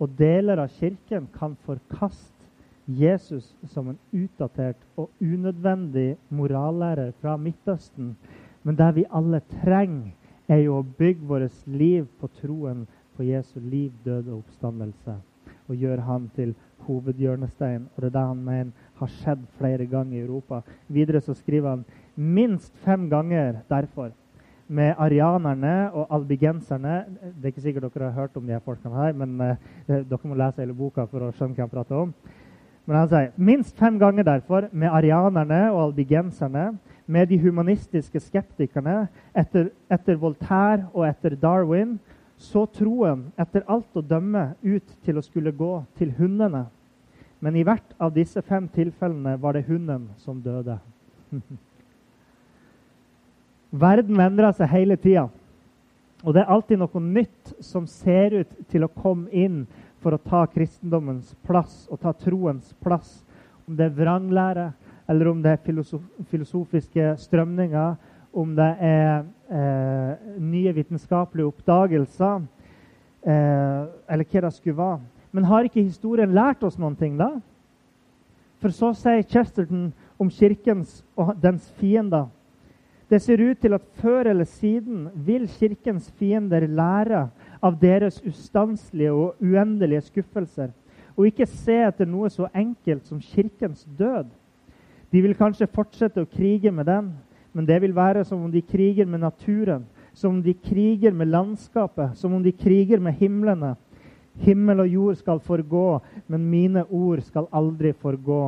og 0.00 0.12
deler 0.16 0.62
av 0.62 0.70
kirken 0.72 1.26
kan 1.34 1.58
forkaste 1.66 2.40
Jesus 2.88 3.50
som 3.68 3.90
en 3.90 3.98
utdatert 4.16 4.80
og 4.96 5.10
unødvendig 5.20 6.16
morallærer 6.32 7.12
fra 7.20 7.36
Midtøsten. 7.36 8.14
Men 8.62 8.76
det 8.76 8.94
vi 8.96 9.04
alle 9.12 9.42
trenger, 9.60 10.14
er 10.48 10.64
jo 10.64 10.80
å 10.80 10.86
bygge 10.98 11.28
vårt 11.28 11.66
liv 11.66 12.08
på 12.18 12.30
troen 12.40 12.86
på 13.16 13.28
Jesu 13.28 13.60
liv, 13.60 13.92
død 14.04 14.32
og 14.32 14.38
oppstandelse. 14.40 15.20
Og 15.68 15.76
gjøre 15.76 16.02
han 16.08 16.30
til 16.34 16.54
hovedhjørnestein. 16.86 17.86
Og 17.94 18.02
det 18.02 18.08
er 18.08 18.16
det 18.16 18.26
han 18.32 18.44
mener 18.44 18.88
har 18.98 19.12
skjedd 19.20 19.44
flere 19.58 19.86
ganger 19.86 20.16
i 20.16 20.24
Europa. 20.24 20.62
Videre 20.88 21.20
så 21.20 21.36
skriver 21.38 21.76
han 21.76 21.84
minst 22.20 22.76
fem 22.84 23.08
ganger 23.10 23.62
derfor 23.70 24.10
med 24.68 24.94
arianerne 24.98 25.90
og 25.92 26.06
albigenserne. 26.14 27.04
Det 27.22 27.48
er 27.48 27.52
ikke 27.54 27.64
sikkert 27.64 27.94
dere 27.94 28.10
har 28.10 28.20
hørt 28.20 28.36
om 28.36 28.46
de 28.46 28.52
her 28.52 28.62
folkene 28.64 28.94
her, 28.94 29.12
men 29.12 29.40
eh, 29.40 29.56
dere 29.88 30.28
må 30.28 30.36
lese 30.38 30.62
hele 30.62 30.76
boka 30.76 31.06
for 31.10 31.26
å 31.26 31.32
skjønne 31.32 31.56
hva 31.56 31.64
han 31.64 31.72
prater 31.72 32.02
om. 32.04 32.12
Men 32.86 32.96
han 32.96 33.08
sier 33.10 33.32
minst 33.36 33.76
fem 33.78 33.98
ganger 33.98 34.26
derfor 34.26 34.68
med 34.72 34.92
arianerne 34.92 35.62
og 35.72 35.88
albigenserne, 35.88 36.72
med 37.10 37.26
de 37.26 37.40
humanistiske 37.42 38.20
skeptikerne, 38.22 39.08
etter, 39.34 39.72
etter 39.90 40.18
Voltaire 40.20 40.86
og 40.92 41.08
etter 41.08 41.34
Darwin, 41.34 41.96
så 42.38 42.62
troen 42.70 43.26
etter 43.40 43.66
alt 43.66 43.96
å 43.98 44.04
dømme 44.06 44.52
ut 44.62 44.94
til 45.04 45.18
å 45.18 45.24
skulle 45.24 45.50
gå 45.52 45.72
til 45.98 46.12
hundene. 46.18 46.68
Men 47.40 47.56
i 47.56 47.64
hvert 47.66 47.96
av 47.98 48.14
disse 48.14 48.42
fem 48.46 48.68
tilfellene 48.70 49.34
var 49.40 49.56
det 49.56 49.66
hunden 49.66 50.06
som 50.22 50.38
døde. 50.44 50.78
Verden 53.70 54.18
endrer 54.20 54.54
seg 54.56 54.70
hele 54.72 54.96
tida. 54.98 55.28
Og 56.24 56.34
det 56.34 56.42
er 56.42 56.52
alltid 56.52 56.80
noe 56.80 57.00
nytt 57.00 57.52
som 57.64 57.86
ser 57.88 58.42
ut 58.42 58.56
til 58.68 58.84
å 58.84 58.92
komme 58.92 59.30
inn 59.32 59.62
for 60.02 60.16
å 60.16 60.22
ta 60.22 60.42
kristendommens 60.50 61.32
plass 61.46 61.86
og 61.88 62.00
ta 62.02 62.12
troens 62.16 62.74
plass. 62.82 63.20
Om 63.68 63.76
det 63.78 63.86
er 63.86 63.96
vranglære, 63.96 64.70
eller 65.10 65.30
om 65.30 65.40
det 65.42 65.54
er 65.54 65.62
filosof 65.64 66.02
filosofiske 66.30 67.14
strømninger, 67.24 67.94
om 68.32 68.52
det 68.54 68.68
er 68.86 69.24
eh, 69.50 70.34
nye 70.38 70.74
vitenskapelige 70.74 71.48
oppdagelser, 71.50 72.44
eh, 73.26 73.80
eller 74.06 74.28
hva 74.28 74.44
det 74.44 74.52
skulle 74.54 74.78
være. 74.78 75.00
Men 75.32 75.46
har 75.46 75.66
ikke 75.66 75.82
historien 75.82 76.34
lært 76.34 76.62
oss 76.66 76.78
noen 76.78 76.98
ting, 76.98 77.16
da? 77.18 77.32
For 78.60 78.74
så 78.74 78.92
sier 78.98 79.24
Chesterton 79.24 79.88
om 80.20 80.30
kirkens 80.30 81.00
og 81.16 81.32
dens 81.40 81.70
fiender 81.80 82.28
det 83.10 83.18
ser 83.22 83.40
ut 83.42 83.58
til 83.58 83.74
at 83.74 83.86
før 83.98 84.28
eller 84.30 84.46
siden 84.46 85.08
vil 85.26 85.48
Kirkens 85.50 86.10
fiender 86.18 86.66
lære 86.66 87.24
av 87.62 87.78
deres 87.80 88.20
ustanselige 88.22 89.12
og 89.12 89.40
uendelige 89.42 90.04
skuffelser, 90.06 90.70
og 91.16 91.26
ikke 91.26 91.48
se 91.50 91.74
etter 91.88 92.06
noe 92.06 92.30
så 92.30 92.46
enkelt 92.54 93.08
som 93.08 93.20
Kirkens 93.20 93.82
død. 93.98 94.30
De 95.10 95.22
vil 95.24 95.34
kanskje 95.34 95.68
fortsette 95.74 96.22
å 96.22 96.30
krige 96.30 96.70
med 96.70 96.86
den, 96.86 97.10
men 97.52 97.66
det 97.66 97.80
vil 97.82 97.96
være 97.96 98.22
som 98.24 98.46
om 98.46 98.52
de 98.52 98.62
kriger 98.62 99.10
med 99.10 99.24
naturen, 99.26 99.84
som 100.14 100.38
om 100.38 100.42
de 100.42 100.54
kriger 100.54 101.10
med 101.10 101.32
landskapet, 101.34 102.14
som 102.14 102.34
om 102.34 102.42
de 102.42 102.54
kriger 102.54 103.02
med 103.02 103.18
himlene. 103.18 103.74
Himmel 104.40 104.86
og 104.86 104.88
jord 104.88 105.18
skal 105.18 105.42
forgå, 105.42 106.00
men 106.30 106.46
mine 106.50 106.86
ord 106.86 107.26
skal 107.26 107.50
aldri 107.52 107.90
forgå. 107.92 108.42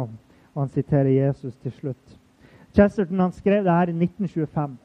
Og 0.55 0.61
han 0.63 0.71
siterer 0.71 1.11
Jesus 1.11 1.57
til 1.57 1.73
slutt. 1.73 2.22
Chesterton 2.75 3.21
han 3.21 3.33
skrev 3.33 3.65
det 3.65 3.73
her 3.73 3.93
i 3.93 3.97
1925. 3.97 4.77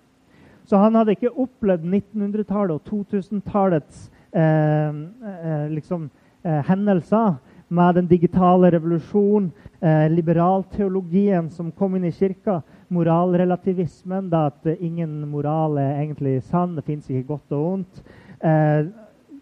Så 0.67 0.77
han 0.77 0.95
hadde 0.99 1.15
ikke 1.15 1.31
opplevd 1.31 1.85
1900-tallet 1.87 2.75
og 2.75 2.89
2000-tallets 2.89 4.09
eh, 4.35 4.89
eh, 4.91 5.69
liksom, 5.71 6.09
eh, 6.43 6.59
hendelser 6.67 7.37
med 7.69 7.95
den 7.95 8.07
digitale 8.07 8.71
revolusjonen, 8.71 9.51
eh, 9.81 10.11
liberalteologien 10.11 11.49
som 11.51 11.71
kom 11.71 11.95
inn 11.95 12.07
i 12.07 12.11
kirka, 12.11 12.61
moralrelativismen, 12.89 14.29
da 14.29 14.47
at 14.51 14.67
ingen 14.79 15.19
moral 15.27 15.77
er 15.79 16.01
egentlig 16.01 16.41
sann, 16.47 16.75
det 16.75 16.85
fins 16.87 17.09
ikke 17.09 17.27
godt 17.33 17.55
og 17.55 17.65
vondt. 17.65 18.03
Eh, 18.43 18.87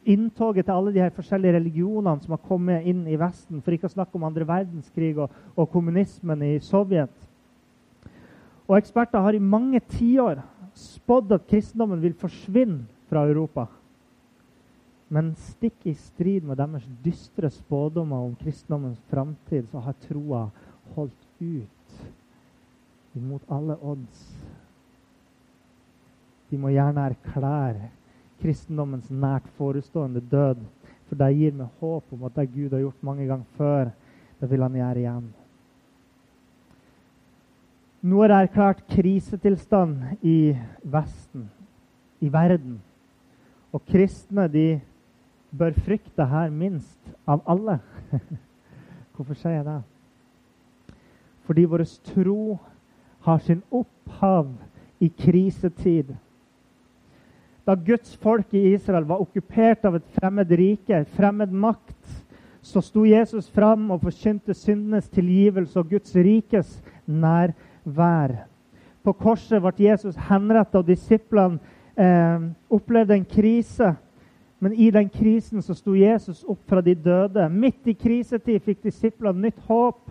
inntoget 0.06 0.66
til 0.66 0.78
alle 0.78 0.94
de 0.94 1.02
her 1.02 1.14
forskjellige 1.14 1.58
religionene 1.58 2.22
som 2.22 2.38
har 2.38 2.48
kommet 2.48 2.86
inn 2.86 3.08
i 3.10 3.18
Vesten, 3.18 3.62
for 3.62 3.74
ikke 3.74 3.90
å 3.90 3.96
snakke 3.98 4.18
om 4.18 4.26
andre 4.28 4.46
verdenskrig 4.48 5.16
og, 5.18 5.34
og 5.58 5.70
kommunismen 5.74 6.46
i 6.46 6.58
Sovjet. 6.62 7.25
Og 8.66 8.78
eksperter 8.80 9.22
har 9.22 9.38
i 9.38 9.42
mange 9.42 9.80
tiår 9.94 10.42
spådd 10.76 11.36
at 11.38 11.48
kristendommen 11.50 12.02
vil 12.02 12.16
forsvinne 12.18 12.86
fra 13.10 13.26
Europa. 13.30 13.68
Men 15.14 15.36
stikk 15.38 15.86
i 15.86 15.94
strid 15.94 16.48
med 16.48 16.58
deres 16.58 16.88
dystre 17.06 17.52
spådommer 17.54 18.26
om 18.26 18.34
kristendommens 18.40 19.02
framtid, 19.12 19.68
så 19.70 19.84
har 19.86 19.98
troa 20.08 20.48
holdt 20.96 21.28
ut 21.40 22.00
imot 23.16 23.46
alle 23.54 23.78
odds. 23.86 24.26
De 26.50 26.58
må 26.60 26.74
gjerne 26.74 27.06
erklære 27.12 27.92
kristendommens 28.42 29.08
nært 29.14 29.48
forestående 29.60 30.22
død, 30.32 30.66
for 31.06 31.22
det 31.22 31.32
gir 31.38 31.56
meg 31.56 31.80
håp 31.80 32.12
om 32.18 32.26
at 32.28 32.36
det 32.40 32.50
Gud 32.54 32.74
har 32.74 32.84
gjort 32.84 33.06
mange 33.06 33.28
ganger 33.30 33.58
før, 33.60 33.92
det 34.42 34.50
vil 34.52 34.66
han 34.66 34.78
gjøre 34.82 35.02
igjen. 35.04 35.28
Nå 38.06 38.20
er 38.22 38.30
det 38.30 38.38
erklært 38.38 38.84
krisetilstand 38.92 40.20
i 40.22 40.54
Vesten, 40.94 41.48
i 42.22 42.30
verden. 42.30 42.76
Og 43.74 43.82
kristne 43.90 44.46
de 44.52 44.66
bør 45.50 45.74
frykte 45.88 46.28
her 46.30 46.54
minst 46.54 47.00
av 47.26 47.42
alle. 47.50 47.80
Hvorfor 49.16 49.40
sier 49.40 49.58
jeg 49.58 49.66
det? 49.66 49.80
Fordi 51.50 51.66
vår 51.72 51.86
tro 52.12 52.60
har 53.26 53.42
sin 53.42 53.66
opphav 53.74 54.54
i 55.02 55.10
krisetid. 55.10 56.14
Da 57.66 57.74
Guds 57.74 58.14
folk 58.22 58.54
i 58.54 58.68
Israel 58.76 59.10
var 59.10 59.26
okkupert 59.26 59.86
av 59.90 59.98
et 59.98 60.18
fremmed 60.20 60.52
rike, 60.54 60.94
et 60.94 61.18
fremmed 61.18 61.50
makt, 61.50 62.02
så 62.62 62.86
sto 62.86 63.02
Jesus 63.10 63.50
fram 63.50 63.90
og 63.94 64.04
forkynte 64.06 64.54
syndenes 64.54 65.10
tilgivelse 65.10 65.80
og 65.80 65.90
Guds 65.90 66.14
rikes 66.14 66.84
nærvær 67.06 67.74
vær. 67.86 68.36
På 69.06 69.14
korset 69.14 69.62
ble 69.62 69.74
Jesus 69.88 70.18
henrettet, 70.30 70.80
og 70.82 70.88
disiplene 70.88 71.60
eh, 71.98 72.50
opplevde 72.74 73.16
en 73.16 73.26
krise. 73.26 73.94
Men 74.60 74.74
i 74.74 74.90
den 74.92 75.10
krisen 75.10 75.62
så 75.62 75.76
sto 75.78 75.94
Jesus 75.96 76.44
opp 76.48 76.62
fra 76.70 76.82
de 76.82 76.96
døde. 76.96 77.50
Midt 77.50 77.88
i 77.92 77.94
krisetid 77.94 78.64
fikk 78.66 78.82
disiplene 78.88 79.48
nytt 79.48 79.60
håp. 79.68 80.02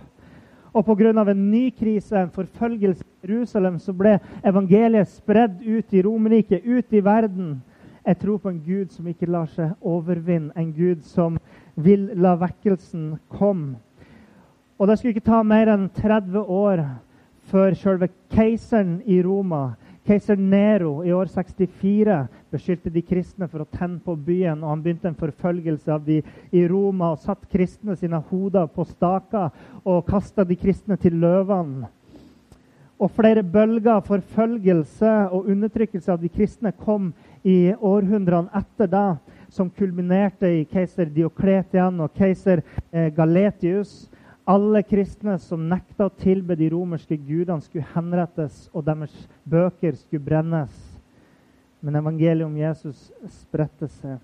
Og 0.75 0.85
pga. 0.85 1.11
en 1.31 1.51
ny 1.51 1.71
krise, 1.71 2.17
en 2.19 2.31
forfølgelse 2.31 3.05
i 3.05 3.27
Jerusalem, 3.27 3.79
så 3.79 3.93
ble 3.93 4.19
evangeliet 4.43 5.09
spredd 5.09 5.63
ut 5.63 5.95
i 5.95 6.03
Romerriket, 6.03 6.67
ut 6.67 6.93
i 6.93 7.05
verden. 7.05 7.63
Jeg 8.07 8.19
tror 8.19 8.39
på 8.39 8.49
en 8.49 8.63
Gud 8.67 8.91
som 8.91 9.07
ikke 9.07 9.31
lar 9.31 9.47
seg 9.47 9.71
overvinne, 9.81 10.53
en 10.57 10.73
Gud 10.73 11.03
som 11.03 11.39
vil 11.75 12.11
la 12.15 12.35
vekkelsen 12.37 13.15
komme. 13.29 13.79
Og 14.79 14.89
Det 14.89 14.99
skulle 14.99 15.15
ikke 15.15 15.31
ta 15.31 15.43
mer 15.43 15.71
enn 15.71 15.89
30 15.89 16.39
år 16.39 16.83
før 17.55 17.75
selve 17.79 18.09
keiseren 18.35 18.97
i 19.07 19.21
Roma, 19.23 19.77
keiser 20.05 20.37
Nero, 20.37 21.05
i 21.07 21.13
år 21.15 21.29
64 21.31 22.17
beskyldte 22.53 22.91
de 22.91 23.03
kristne 23.07 23.47
for 23.47 23.63
å 23.63 23.69
tenne 23.71 24.01
på 24.03 24.17
byen. 24.19 24.65
og 24.65 24.73
Han 24.73 24.83
begynte 24.83 25.13
en 25.13 25.19
forfølgelse 25.19 25.93
av 25.95 26.03
de 26.03 26.17
i 26.51 26.65
Roma 26.69 27.13
og 27.15 27.23
satt 27.23 27.47
kristne 27.53 27.95
sine 27.97 28.19
hoder 28.31 28.67
på 28.75 28.85
staker 28.89 29.55
og 29.85 30.03
kasta 30.09 30.45
de 30.45 30.57
kristne 30.59 30.99
til 30.99 31.15
løvene. 31.23 31.87
Og 32.99 33.11
flere 33.15 33.43
bølger 33.43 33.93
av 33.97 34.09
forfølgelse 34.09 35.13
og 35.35 35.47
undertrykkelse 35.51 36.11
av 36.11 36.21
de 36.23 36.31
kristne 36.35 36.75
kom 36.75 37.13
i 37.47 37.71
århundrene 37.75 38.51
etter 38.55 38.91
da, 38.91 39.07
som 39.51 39.71
kulminerte 39.71 40.51
i 40.51 40.67
keiser 40.67 41.07
Diokletian 41.07 42.03
og 42.03 42.15
keiser 42.19 42.63
eh, 42.91 43.11
Galetius. 43.15 44.09
Alle 44.45 44.83
kristne 44.85 45.39
som 45.41 45.63
nekta 45.71 46.05
å 46.05 46.13
tilbe 46.21 46.57
de 46.57 46.69
romerske 46.75 47.17
gudene, 47.17 47.65
skulle 47.65 47.87
henrettes, 47.95 48.67
og 48.77 48.85
deres 48.85 49.15
bøker 49.49 49.97
skulle 49.97 50.25
brennes. 50.25 50.75
Men 51.81 51.97
evangeliet 51.97 52.45
om 52.45 52.57
Jesus 52.57 53.09
spredte 53.41 53.89
seg. 54.01 54.19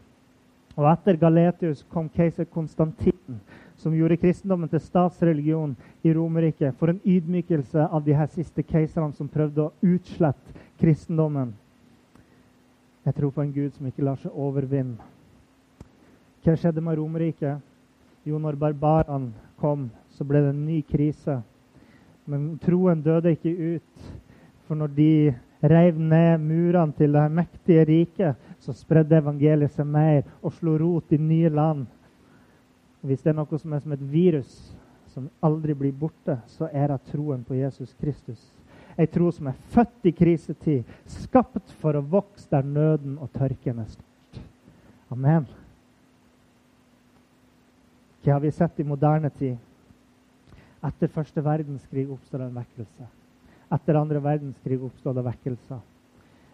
Og 0.77 0.87
etter 0.93 1.17
Galetius 1.21 1.81
kom 1.93 2.09
keiser 2.13 2.45
Konstantin, 2.53 3.41
som 3.81 3.97
gjorde 3.97 4.21
kristendommen 4.21 4.69
til 4.69 4.83
statsreligion 4.85 5.73
i 6.05 6.13
Romerriket 6.13 6.77
for 6.77 6.93
en 6.93 7.01
ydmykelse 7.01 7.89
av 7.89 8.05
de 8.05 8.15
her 8.17 8.29
siste 8.33 8.65
keiserne 8.65 9.17
som 9.17 9.29
prøvde 9.29 9.67
å 9.67 9.73
utslette 9.81 10.57
kristendommen. 10.81 11.55
Jeg 13.09 13.17
tror 13.17 13.33
på 13.33 13.41
en 13.41 13.53
Gud 13.53 13.73
som 13.73 13.89
ikke 13.89 14.05
lar 14.05 14.21
seg 14.21 14.37
overvinne. 14.37 15.01
Hva 16.45 16.57
skjedde 16.57 16.85
med 16.85 17.01
Romerriket? 17.01 17.65
Jo, 18.29 18.37
når 18.37 18.61
barbarene 18.61 19.33
kom, 19.61 19.89
så 20.21 20.25
ble 20.29 20.43
det 20.45 20.51
en 20.53 20.65
ny 20.69 20.83
krise. 20.85 21.39
Men 22.29 22.59
troen 22.61 23.01
døde 23.01 23.33
ikke 23.33 23.79
ut. 23.79 24.09
For 24.69 24.77
når 24.77 24.91
de 24.93 25.13
reiv 25.65 25.97
ned 25.97 26.43
murene 26.45 26.93
til 26.99 27.17
det 27.17 27.23
mektige 27.33 27.87
riket, 27.89 28.43
så 28.61 28.75
spredde 28.77 29.17
evangeliet 29.17 29.73
seg 29.73 29.89
mer 29.89 30.27
og 30.43 30.53
slo 30.59 30.75
rot 30.77 31.15
i 31.17 31.19
nye 31.25 31.49
land. 31.49 31.87
Hvis 33.01 33.25
det 33.25 33.33
er 33.33 33.39
noe 33.39 33.61
som 33.63 33.73
er 33.73 33.81
som 33.81 33.95
et 33.97 34.03
virus 34.13 34.53
som 35.15 35.31
aldri 35.41 35.73
blir 35.75 35.97
borte, 35.97 36.37
så 36.53 36.69
er 36.69 36.93
det 36.93 37.01
troen 37.09 37.41
på 37.41 37.57
Jesus 37.57 37.97
Kristus. 37.97 38.45
Ei 39.01 39.09
tro 39.09 39.31
som 39.33 39.49
er 39.49 39.57
født 39.73 40.11
i 40.11 40.13
krisetid, 40.21 40.85
skapt 41.09 41.73
for 41.81 41.97
å 41.97 42.05
vokse 42.05 42.45
der 42.53 42.69
nøden 42.69 43.17
og 43.17 43.33
tørken 43.33 43.81
er 43.81 43.89
størst. 43.89 44.45
Amen. 45.17 45.49
Hva 48.21 48.37
har 48.37 48.45
vi 48.45 48.53
sett 48.53 48.85
i 48.85 48.85
moderne 48.85 49.33
tid? 49.33 49.57
Etter 50.81 51.11
første 51.13 51.43
verdenskrig 51.45 52.07
oppstår 52.09 52.47
en 52.47 52.55
vekkelse. 52.57 53.07
Etter 53.71 53.99
andre 54.01 54.21
verdenskrig 54.25 54.81
oppstod 54.83 55.19
det 55.19 55.25
vekkelser. 55.27 55.81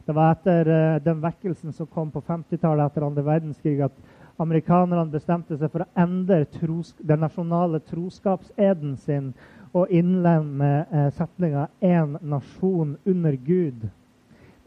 Det 0.07 0.15
var 0.15 0.33
etter 0.35 0.71
uh, 0.71 1.03
den 1.03 1.21
vekkelsen 1.23 1.75
som 1.75 1.89
kom 1.91 2.11
på 2.15 2.23
50-tallet 2.27 2.91
etter 2.91 3.07
andre 3.07 3.25
verdenskrig, 3.27 3.81
at 3.87 3.95
amerikanerne 4.43 5.11
bestemte 5.11 5.57
seg 5.59 5.71
for 5.73 5.83
å 5.83 5.91
endre 5.99 6.45
tros, 6.59 6.93
den 6.99 7.23
nasjonale 7.23 7.81
troskapseden 7.87 8.97
sin 9.03 9.31
og 9.77 9.91
innlemme 9.95 10.73
uh, 10.91 11.09
setninga 11.15 11.69
'én 11.81 12.19
nasjon 12.23 12.97
under 13.07 13.39
Gud'. 13.47 13.87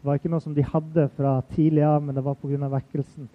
Det 0.00 0.08
var 0.08 0.16
ikke 0.16 0.32
noe 0.32 0.40
som 0.40 0.54
de 0.56 0.64
hadde 0.64 1.08
fra 1.16 1.42
tidlig 1.52 1.84
av, 1.84 2.02
men 2.02 2.14
det 2.14 2.24
var 2.24 2.34
pga. 2.34 2.68
vekkelsen. 2.68 3.28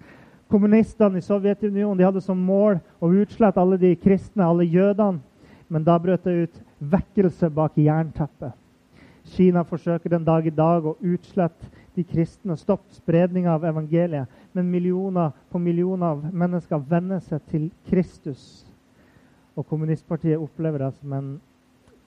Kommunistene 0.50 1.18
i 1.18 1.22
Sovjetunionen 1.22 2.06
hadde 2.06 2.22
som 2.22 2.38
mål 2.38 2.80
å 3.02 3.10
utslette 3.14 3.62
alle 3.62 3.78
de 3.78 3.96
kristne, 3.96 4.46
alle 4.46 4.66
jødene. 4.66 5.22
Men 5.68 5.84
da 5.84 5.98
brøt 6.00 6.24
det 6.28 6.36
ut 6.46 6.62
vekkelse 6.80 7.50
bak 7.54 7.78
jernteppet. 7.80 8.54
Kina 9.34 9.64
forsøker 9.66 10.10
den 10.14 10.26
dag 10.26 10.46
i 10.46 10.54
dag 10.54 10.86
å 10.86 10.98
utslette 11.02 11.72
de 11.96 12.04
kristne, 12.06 12.58
stoppe 12.60 12.94
spredninga 12.94 13.56
av 13.56 13.66
evangeliet. 13.66 14.30
Men 14.54 14.70
millioner 14.70 15.34
på 15.50 15.60
millioner 15.60 16.14
av 16.14 16.24
mennesker 16.30 16.84
venner 16.90 17.24
seg 17.26 17.42
til 17.50 17.70
Kristus. 17.90 18.66
Og 19.56 19.66
kommunistpartiet 19.70 20.42
opplever 20.42 20.84
det 20.84 20.92
som 21.00 21.16
en 21.16 21.30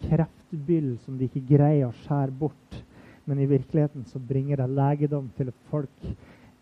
kreftbyll 0.04 0.92
som 1.02 1.16
de 1.18 1.26
ikke 1.26 1.46
greier 1.56 1.88
å 1.88 1.96
skjære 2.04 2.36
bort. 2.38 2.82
Men 3.28 3.40
i 3.42 3.48
virkeligheten 3.48 4.06
så 4.08 4.20
bringer 4.22 4.62
det 4.62 4.70
legedom 4.76 5.28
til 5.36 5.50
et 5.50 5.66
folk 5.72 6.06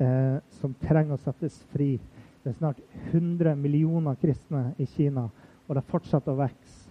eh, 0.00 0.38
som 0.58 0.74
trenger 0.80 1.18
å 1.18 1.22
settes 1.22 1.58
fri. 1.74 1.96
Det 2.42 2.54
er 2.54 2.58
snart 2.60 2.80
100 3.12 3.54
millioner 3.58 4.16
kristne 4.22 4.70
i 4.78 4.86
Kina, 4.96 5.28
og 5.66 5.78
det 5.78 5.86
fortsetter 5.90 6.32
å 6.32 6.40
vokse. 6.40 6.85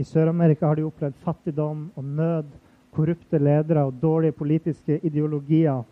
I 0.00 0.04
Sør-Amerika 0.08 0.64
har 0.64 0.78
de 0.78 0.84
opplevd 0.88 1.16
fattigdom 1.20 1.80
og 1.92 2.04
nød, 2.04 2.52
korrupte 2.94 3.38
ledere 3.38 3.82
og 3.84 3.98
dårlige 4.00 4.32
politiske 4.32 4.96
ideologier. 5.04 5.82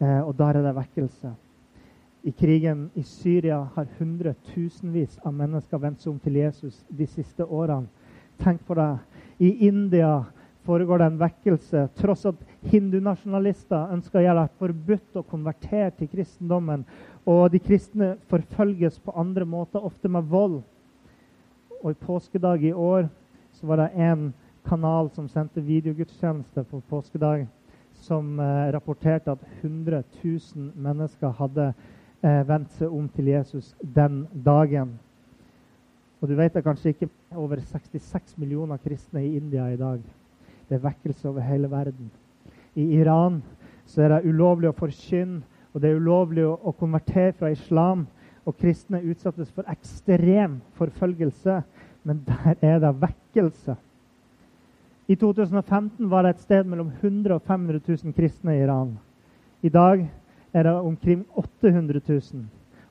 Eh, 0.00 0.20
og 0.20 0.34
der 0.36 0.58
er 0.58 0.66
det 0.66 0.74
vekkelse. 0.76 1.30
I 2.22 2.30
krigen 2.36 2.90
i 2.94 3.02
Syria 3.02 3.62
har 3.74 3.86
hundretusenvis 3.98 5.16
av 5.24 5.32
mennesker 5.32 5.80
vendt 5.80 6.02
seg 6.02 6.12
om 6.12 6.18
til 6.20 6.36
Jesus 6.36 6.82
de 6.92 7.06
siste 7.08 7.46
årene. 7.46 7.88
Tenk 8.44 8.60
på 8.68 8.76
det. 8.76 8.90
I 9.40 9.68
India 9.68 10.10
foregår 10.68 11.00
det 11.00 11.06
en 11.08 11.20
vekkelse, 11.22 11.86
tross 11.96 12.26
at 12.28 12.42
hindunasjonalister 12.68 13.94
ønsker 13.94 14.20
å 14.20 14.24
gjøre 14.26 14.42
det 14.42 14.58
forbudt 14.60 15.16
å 15.16 15.24
konvertere 15.30 15.94
til 15.96 16.10
kristendommen. 16.12 16.84
Og 17.24 17.48
de 17.54 17.62
kristne 17.64 18.10
forfølges 18.28 19.00
på 19.00 19.16
andre 19.16 19.48
måter, 19.48 19.80
ofte 19.80 20.12
med 20.12 20.28
vold. 20.28 20.60
Og 21.80 21.94
i 21.94 21.98
påskedag 22.04 22.68
i 22.68 22.74
år 22.76 23.08
så 23.60 23.66
var 23.66 23.76
det 23.76 23.90
en 24.00 24.32
kanal 24.64 25.10
som 25.12 25.28
sendte 25.28 25.60
videogudstjeneste 25.60 26.64
på 26.64 26.80
påskedag, 26.88 27.46
som 28.00 28.40
eh, 28.40 28.72
rapporterte 28.72 29.34
at 29.34 29.42
100 29.60 30.02
000 30.24 30.72
mennesker 30.74 31.34
hadde 31.36 31.66
eh, 32.22 32.40
vendt 32.48 32.72
seg 32.78 32.92
om 32.92 33.08
til 33.12 33.28
Jesus 33.28 33.74
den 33.82 34.22
dagen. 34.32 34.94
Og 36.20 36.28
du 36.28 36.34
vet 36.36 36.54
det 36.56 36.64
kanskje 36.64 36.94
ikke 36.94 37.10
over 37.36 37.60
66 37.60 38.38
millioner 38.40 38.80
kristne 38.80 39.24
i 39.24 39.36
India 39.36 39.68
i 39.72 39.76
dag. 39.76 40.00
Det 40.68 40.78
er 40.78 40.84
vekkelse 40.84 41.28
over 41.28 41.44
hele 41.44 41.70
verden. 41.70 42.10
I 42.74 42.84
Iran 43.00 43.42
så 43.86 44.02
er 44.02 44.14
det 44.14 44.30
ulovlig 44.30 44.70
å 44.70 44.76
forkynne, 44.76 45.42
og 45.72 45.82
det 45.82 45.90
er 45.90 46.00
ulovlig 46.00 46.44
å, 46.46 46.56
å 46.64 46.72
konvertere 46.72 47.36
fra 47.36 47.52
islam. 47.52 48.06
Og 48.48 48.56
kristne 48.56 49.02
utsettes 49.04 49.50
for 49.52 49.68
ekstrem 49.68 50.60
forfølgelse 50.78 51.60
men 52.04 52.22
der 52.26 52.54
er 52.62 52.78
det 52.78 52.94
vekkelse. 53.00 53.76
I 55.10 55.14
2015 55.14 56.10
var 56.10 56.22
det 56.22 56.36
et 56.36 56.44
sted 56.44 56.64
mellom 56.64 56.92
100 57.02 57.34
og 57.34 57.42
500 57.42 57.80
000 57.88 58.14
kristne 58.14 58.54
i 58.54 58.62
Iran. 58.62 58.98
I 59.62 59.68
dag 59.68 60.04
er 60.52 60.62
det 60.62 60.72
omkring 60.72 61.26
800 61.34 62.00
000. 62.08 62.20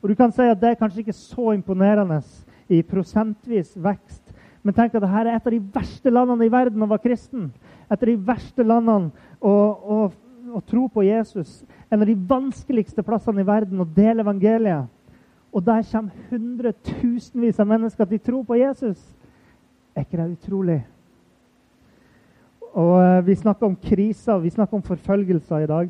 Og 0.02 0.10
du 0.10 0.16
kan 0.16 0.32
si 0.32 0.42
at 0.42 0.62
Det 0.62 0.70
er 0.70 0.80
kanskje 0.80 1.00
ikke 1.00 1.14
så 1.14 1.52
imponerende 1.52 2.22
i 2.70 2.82
prosentvis 2.82 3.74
vekst. 3.76 4.36
Men 4.64 4.74
tenk 4.74 4.94
at 4.94 5.02
dette 5.02 5.16
er 5.16 5.36
et 5.36 5.48
av 5.48 5.52
de 5.52 5.62
verste 5.74 6.12
landene 6.12 6.46
i 6.46 6.52
verden 6.52 6.84
å 6.84 6.90
være 6.90 7.08
kristen. 7.08 7.52
Et 7.90 8.02
av 8.02 8.08
de 8.08 8.16
verste 8.28 8.64
landene 8.64 9.12
å, 9.40 9.52
å, 9.52 9.98
å 10.54 10.62
tro 10.68 10.88
på 10.92 11.04
Jesus. 11.08 11.64
En 11.90 12.02
av 12.02 12.08
de 12.08 12.16
vanskeligste 12.16 13.04
plassene 13.04 13.42
i 13.42 13.48
verden 13.48 13.80
å 13.80 13.88
dele 13.88 14.22
evangeliet. 14.26 14.92
Og 15.54 15.66
der 15.66 15.84
kommer 15.92 16.12
hundretusenvis 16.30 17.60
av 17.60 17.68
mennesker 17.68 18.06
til 18.06 18.22
tro 18.22 18.42
på 18.46 18.58
Jesus. 18.60 19.00
Er 19.96 20.06
ikke 20.06 20.20
det 20.22 20.32
utrolig? 20.38 20.80
Og 22.74 22.98
uh, 23.02 23.26
Vi 23.26 23.36
snakker 23.36 23.66
om 23.66 23.76
kriser, 23.76 24.38
vi 24.38 24.50
snakker 24.50 24.78
om 24.78 24.84
forfølgelser 24.84 25.66
i 25.66 25.68
dag. 25.68 25.90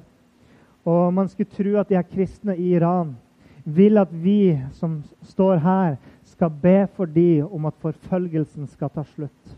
Og 0.86 1.14
Man 1.14 1.28
skulle 1.28 1.50
tro 1.52 1.80
at 1.80 1.90
de 1.90 1.96
her 1.96 2.08
kristne 2.08 2.58
i 2.58 2.76
Iran 2.76 3.16
vil 3.66 3.98
at 3.98 4.24
vi 4.24 4.58
som 4.72 5.04
står 5.24 5.56
her, 5.56 5.96
skal 6.24 6.50
be 6.62 6.88
for 6.96 7.06
de 7.06 7.44
om 7.44 7.66
at 7.66 7.74
forfølgelsen 7.82 8.68
skal 8.68 8.90
ta 8.90 9.04
slutt. 9.04 9.58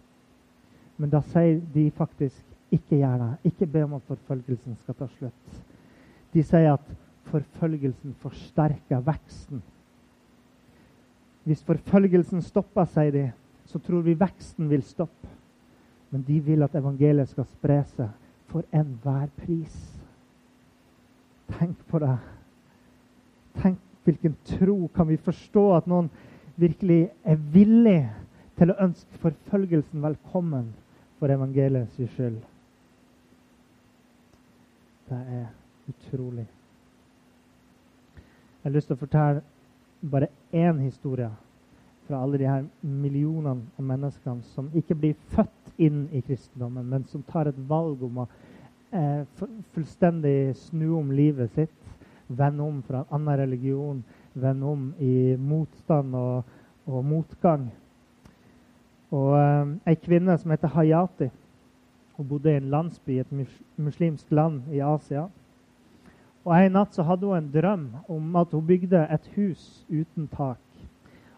Men 0.97 1.09
da 1.09 1.21
sier 1.21 1.59
de 1.73 1.91
faktisk 1.91 2.41
ikke 2.71 2.97
gjør 2.97 3.17
det. 3.17 3.51
Ikke 3.51 3.67
be 3.67 3.83
om 3.83 3.93
at 3.93 4.07
forfølgelsen 4.07 4.77
skal 4.81 4.95
ta 4.97 5.07
slutt. 5.17 5.61
De 6.33 6.43
sier 6.43 6.73
at 6.73 6.91
forfølgelsen 7.29 8.15
forsterker 8.23 9.03
veksten 9.05 9.61
hvis 11.43 11.63
forfølgelsen 11.65 12.43
stopper, 12.45 12.85
sier 12.85 13.13
de, 13.15 13.27
så 13.65 13.79
tror 13.81 14.03
vi 14.05 14.17
veksten 14.19 14.69
vil 14.69 14.83
stoppe. 14.85 15.29
Men 16.11 16.25
de 16.27 16.39
vil 16.43 16.63
at 16.63 16.75
evangeliet 16.75 17.31
skal 17.31 17.47
spre 17.47 17.79
seg 17.95 18.09
for 18.51 18.67
enhver 18.75 19.29
pris. 19.39 19.77
Tenk 21.55 21.79
på 21.87 22.01
det. 22.03 22.17
Tenk 23.61 23.79
hvilken 24.03 24.35
tro 24.57 24.89
kan 24.95 25.07
vi 25.07 25.17
forstå 25.21 25.65
at 25.77 25.87
noen 25.89 26.09
virkelig 26.59 27.05
er 27.23 27.39
villig 27.53 28.01
til 28.59 28.73
å 28.73 28.79
ønske 28.83 29.21
forfølgelsen 29.23 30.03
velkommen 30.03 30.71
for 31.19 31.31
evangeliets 31.33 31.95
skyld. 32.15 32.41
Det 35.09 35.21
er 35.39 35.47
utrolig. 35.91 36.47
Jeg 38.61 38.69
har 38.69 38.75
lyst 38.75 38.91
til 38.91 38.99
å 38.99 39.01
fortelle 39.01 39.41
bare 40.01 40.27
én 40.51 40.79
historie 40.79 41.29
fra 42.07 42.21
alle 42.23 42.37
de 42.37 42.47
her 42.49 42.65
millionene 42.81 43.67
av 43.77 43.85
menneskene 43.85 44.43
som 44.53 44.69
ikke 44.75 44.97
blir 44.97 45.19
født 45.35 45.75
inn 45.81 46.07
i 46.11 46.21
kristendommen, 46.25 46.87
men 46.89 47.05
som 47.07 47.23
tar 47.23 47.47
et 47.47 47.59
valg 47.69 48.01
om 48.03 48.23
å 48.23 48.27
eh, 48.91 49.21
fullstendig 49.75 50.55
snu 50.67 50.89
om 50.99 51.11
livet 51.15 51.53
sitt, 51.55 51.77
vende 52.27 52.63
om 52.63 52.81
fra 52.87 53.03
en 53.03 53.15
annen 53.17 53.39
religion, 53.39 54.01
vende 54.33 54.65
om 54.67 54.89
i 54.99 55.35
motstand 55.37 56.15
og, 56.15 56.57
og 56.87 57.05
motgang. 57.05 57.69
Og 59.11 59.35
eh, 59.37 59.93
Ei 59.93 59.99
kvinne 60.01 60.37
som 60.39 60.51
heter 60.51 60.73
Hayati, 60.75 61.29
hun 62.17 62.27
bodde 62.27 62.51
i 62.51 62.59
en 62.59 62.71
landsby 62.73 63.15
i 63.15 63.21
et 63.23 63.31
muslimsk 63.81 64.31
land 64.35 64.67
i 64.73 64.83
Asia. 64.83 65.29
Og 66.41 66.53
En 66.57 66.73
natt 66.73 66.95
så 66.95 67.05
hadde 67.05 67.27
hun 67.27 67.37
en 67.37 67.51
drøm 67.53 67.87
om 68.09 68.35
at 68.39 68.53
hun 68.55 68.65
bygde 68.65 69.01
et 69.13 69.27
hus 69.35 69.85
uten 69.89 70.27
tak. 70.31 70.61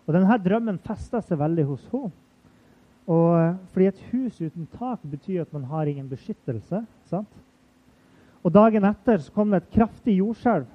Og 0.08 0.14
Denne 0.16 0.38
drømmen 0.40 0.80
festa 0.84 1.22
seg 1.22 1.40
veldig 1.40 1.66
hos 1.68 1.88
henne. 1.92 2.12
Og 3.04 3.58
fordi 3.74 3.90
et 3.90 4.04
hus 4.14 4.38
uten 4.40 4.68
tak 4.78 5.02
betyr 5.04 5.42
at 5.42 5.52
man 5.52 5.66
har 5.68 5.90
ingen 5.92 6.08
beskyttelse. 6.08 6.86
sant? 7.10 7.34
Og 8.44 8.54
Dagen 8.54 8.86
etter 8.88 9.18
så 9.20 9.32
kom 9.32 9.52
det 9.52 9.64
et 9.64 9.74
kraftig 9.76 10.18
jordskjelv. 10.22 10.68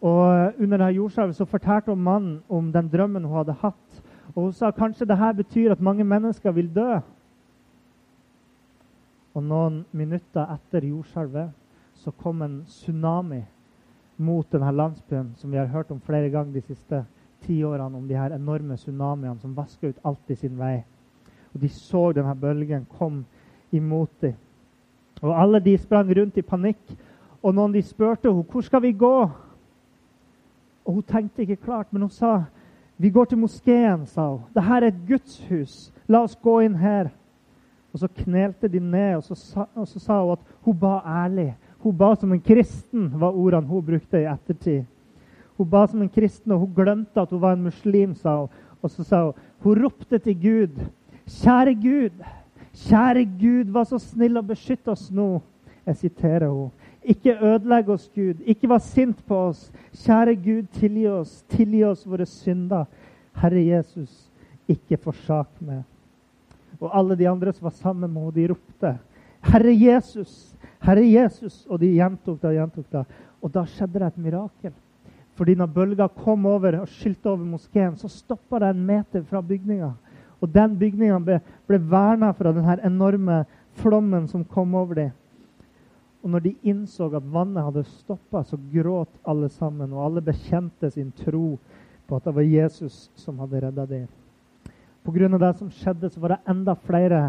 Og 0.00 0.60
Under 0.60 0.78
det 0.84 0.96
jordskjelvet 0.96 1.36
så 1.36 1.48
fortalte 1.48 1.92
hun 1.92 2.04
mannen 2.04 2.42
om 2.48 2.68
den 2.72 2.88
drømmen 2.92 3.24
hun 3.24 3.38
hadde 3.38 3.56
hatt. 3.62 4.02
Og 4.34 4.42
Hun 4.42 4.52
sa 4.52 4.70
kanskje 4.70 5.08
dette 5.08 5.32
betyr 5.36 5.72
at 5.72 5.80
mange 5.80 6.04
mennesker 6.04 6.52
vil 6.52 6.68
dø. 6.74 7.00
Og 9.34 9.42
Noen 9.42 9.84
minutter 9.92 10.44
etter 10.44 10.84
jordskjelvet 10.84 11.56
så 12.00 12.10
kom 12.10 12.42
en 12.42 12.62
tsunami 12.68 13.42
mot 14.16 14.46
denne 14.52 14.72
landsbyen, 14.72 15.34
som 15.36 15.52
vi 15.52 15.58
har 15.60 15.68
hørt 15.68 15.90
om 15.90 16.00
flere 16.00 16.30
ganger 16.32 16.52
de 16.56 16.62
siste 16.64 17.04
ti 17.44 17.62
årene, 17.64 17.96
om 17.96 18.08
de 18.08 18.16
her 18.16 18.32
enorme 18.36 18.76
tsunamiene 18.76 19.38
som 19.40 19.56
vasker 19.56 19.92
ut 19.92 20.04
alt 20.04 20.32
i 20.32 20.36
sin 20.36 20.56
vei. 20.58 20.80
Og 21.54 21.60
De 21.60 21.68
så 21.68 22.12
denne 22.16 22.34
bølgen 22.36 22.86
kom 22.98 23.24
imot 23.72 24.10
dem. 24.20 24.34
Og 25.20 25.36
alle 25.36 25.60
de 25.60 25.76
sprang 25.78 26.08
rundt 26.16 26.38
i 26.40 26.42
panikk. 26.42 26.80
Og 27.42 27.54
noen 27.54 27.72
de 27.72 27.82
spurte 27.84 28.28
henne 28.28 28.44
hvor 28.48 28.64
skal 28.64 28.82
vi 28.82 28.92
gå, 28.92 29.16
og 30.84 30.94
hun 30.94 31.02
tenkte 31.02 31.42
ikke 31.42 31.60
klart, 31.64 31.92
men 31.92 32.02
hun 32.02 32.10
sa 32.10 32.42
vi 33.00 33.10
går 33.10 33.24
til 33.24 33.38
moskeen, 33.38 34.02
sa 34.06 34.26
hun. 34.28 34.42
Dette 34.52 34.76
er 34.76 34.84
et 34.84 34.96
gudshus. 35.08 35.92
La 36.08 36.20
oss 36.20 36.36
gå 36.36 36.58
inn 36.66 36.74
her. 36.76 37.08
Og 37.94 38.02
så 38.02 38.08
knelte 38.12 38.68
de 38.68 38.80
ned, 38.80 39.14
og 39.16 39.22
så, 39.24 39.34
sa, 39.34 39.64
og 39.74 39.88
så 39.88 40.02
sa 40.02 40.18
hun 40.20 40.34
at 40.34 40.50
hun 40.66 40.76
ba 40.76 40.98
ærlig. 41.06 41.54
Hun 41.82 41.96
ba 41.96 42.14
som 42.16 42.32
en 42.32 42.40
kristen, 42.40 43.08
var 43.18 43.36
ordene 43.36 43.66
hun 43.66 43.84
brukte 43.84 44.20
i 44.20 44.28
ettertid. 44.28 44.84
Hun 45.56 45.68
ba 45.68 45.86
som 45.88 46.02
en 46.02 46.12
kristen, 46.12 46.52
og 46.52 46.66
hun 46.66 46.74
glemte 46.76 47.20
at 47.20 47.30
hun 47.30 47.40
var 47.40 47.56
en 47.56 47.64
muslim, 47.68 48.14
sa 48.14 48.42
hun. 48.42 48.58
Og 48.80 48.90
så 48.90 49.04
sa 49.04 49.22
hun 49.24 49.46
hun 49.60 49.82
ropte 49.82 50.18
til 50.18 50.36
Gud. 50.40 50.76
Kjære 51.28 51.74
Gud, 51.74 52.22
kjære 52.74 53.24
Gud, 53.24 53.72
vær 53.72 53.84
så 53.84 53.98
snill 54.00 54.40
å 54.40 54.44
beskytte 54.44 54.92
oss 54.92 55.10
nå. 55.12 55.42
Jeg 55.86 55.96
siterer 55.96 56.48
henne. 56.48 56.70
Ikke 57.00 57.32
ødelegg 57.32 57.88
oss, 57.88 58.10
Gud. 58.14 58.40
Ikke 58.44 58.68
vær 58.68 58.80
sint 58.84 59.20
på 59.26 59.36
oss. 59.50 59.70
Kjære 60.02 60.34
Gud, 60.36 60.66
tilgi 60.76 61.06
oss. 61.08 61.40
Tilgi 61.48 61.84
oss 61.88 62.06
våre 62.08 62.26
synder. 62.28 62.88
Herre 63.40 63.62
Jesus, 63.64 64.26
ikke 64.68 64.98
forsak 65.00 65.48
meg. 65.64 65.84
Og 66.80 66.90
alle 66.96 67.16
de 67.16 67.28
andre 67.28 67.52
som 67.52 67.68
var 67.68 67.76
sammen 67.76 68.10
med 68.10 68.22
henne, 68.22 68.34
de 68.36 68.48
ropte, 68.52 68.92
Herre 69.40 69.72
Jesus, 69.72 70.54
Herre 70.84 71.04
Jesus. 71.06 71.64
Og 71.68 71.80
de 71.80 71.94
gjentok 71.96 72.40
det 72.40 72.52
og 72.52 72.58
gjentok 72.58 72.86
det. 72.92 73.04
Og 73.40 73.52
da 73.54 73.64
skjedde 73.68 74.00
det 74.00 74.10
et 74.10 74.22
mirakel. 74.26 74.74
Fordi 75.38 75.54
når 75.56 75.72
bølga 75.72 76.08
kom 76.12 76.44
over 76.46 76.82
og 76.82 76.90
skylte 76.92 77.30
over 77.30 77.46
moskeen, 77.48 77.96
så 77.96 78.10
stoppa 78.12 78.60
det 78.60 78.74
en 78.74 78.84
meter 78.86 79.24
fra 79.24 79.40
bygninga. 79.40 79.94
Og 80.40 80.52
den 80.52 80.76
bygninga 80.80 81.16
ble, 81.24 81.38
ble 81.68 81.78
verna 81.90 82.32
fra 82.36 82.52
den 82.52 82.68
enorme 82.84 83.44
flommen 83.80 84.28
som 84.28 84.44
kom 84.44 84.74
over 84.76 84.98
dem. 84.98 85.10
Og 86.20 86.34
når 86.34 86.44
de 86.44 86.54
innså 86.68 87.08
at 87.16 87.28
vannet 87.32 87.64
hadde 87.64 87.86
stoppa, 87.88 88.42
så 88.44 88.58
gråt 88.72 89.12
alle 89.24 89.48
sammen. 89.48 89.92
Og 89.94 90.04
alle 90.04 90.24
bekjente 90.24 90.90
sin 90.92 91.12
tro 91.16 91.54
på 92.06 92.18
at 92.18 92.26
det 92.26 92.34
var 92.36 92.44
Jesus 92.44 93.06
som 93.16 93.38
hadde 93.40 93.62
redda 93.64 93.86
dem. 93.88 94.08
Pga. 95.00 95.28
det 95.38 95.54
som 95.56 95.70
skjedde, 95.72 96.10
så 96.10 96.20
var 96.20 96.34
det 96.34 96.42
enda 96.52 96.74
flere 96.74 97.20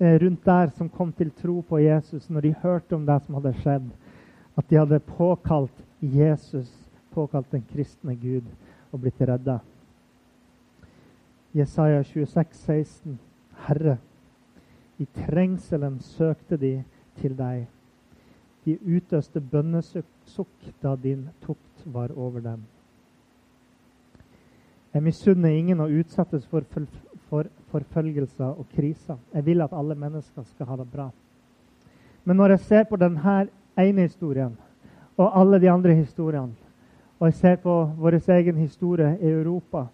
rundt 0.00 0.44
der 0.44 0.70
som 0.76 0.88
kom 0.88 1.12
til 1.12 1.30
tro 1.30 1.60
på 1.60 1.78
Jesus 1.78 2.30
når 2.30 2.40
de 2.40 2.54
hørte 2.62 2.94
om 2.94 3.06
det 3.06 3.18
som 3.24 3.34
hadde 3.34 3.54
skjedd. 3.60 3.90
At 4.56 4.68
de 4.70 4.76
hadde 4.76 5.00
påkalt 5.00 5.84
Jesus, 6.02 6.70
påkalt 7.10 7.52
den 7.52 7.64
kristne 7.72 8.16
Gud, 8.16 8.48
og 8.92 9.00
blitt 9.00 9.20
redda. 9.20 9.58
Jesaja 11.54 12.02
26, 12.02 12.54
16. 12.54 13.18
Herre, 13.66 13.98
i 14.98 15.04
trengselen 15.04 16.00
søkte 16.00 16.56
de 16.56 16.82
til 17.20 17.36
deg. 17.36 17.66
De 18.64 18.76
utøste 18.86 19.40
bønnesukk 19.40 20.68
da 20.82 20.94
din 20.96 21.28
tukt 21.42 21.84
var 21.84 22.12
over 22.16 22.40
dem. 22.40 22.62
Jeg 24.92 25.02
misunner 25.02 25.48
ingen 25.56 25.80
å 25.80 25.88
utsettes 25.88 26.44
for 26.46 27.48
forfølgelser 27.72 28.52
og 28.52 28.66
kriser. 28.76 29.18
Jeg 29.34 29.46
vil 29.46 29.64
at 29.64 29.72
alle 29.76 29.96
mennesker 29.98 30.44
skal 30.52 30.68
ha 30.68 30.76
det 30.76 30.88
bra. 30.92 31.08
Men 32.24 32.36
når 32.36 32.54
jeg 32.54 32.66
ser 32.68 32.84
på 32.84 32.96
denne 33.00 33.46
ene 33.78 34.06
historien 34.06 34.52
og 35.16 35.40
alle 35.40 35.60
de 35.60 35.70
andre 35.70 35.94
historiene, 35.94 36.54
og 37.18 37.28
jeg 37.30 37.34
ser 37.38 37.56
på 37.62 37.74
vår 37.98 38.18
egen 38.34 38.56
historie 38.56 39.16
i 39.20 39.30
Europa, 39.30 39.86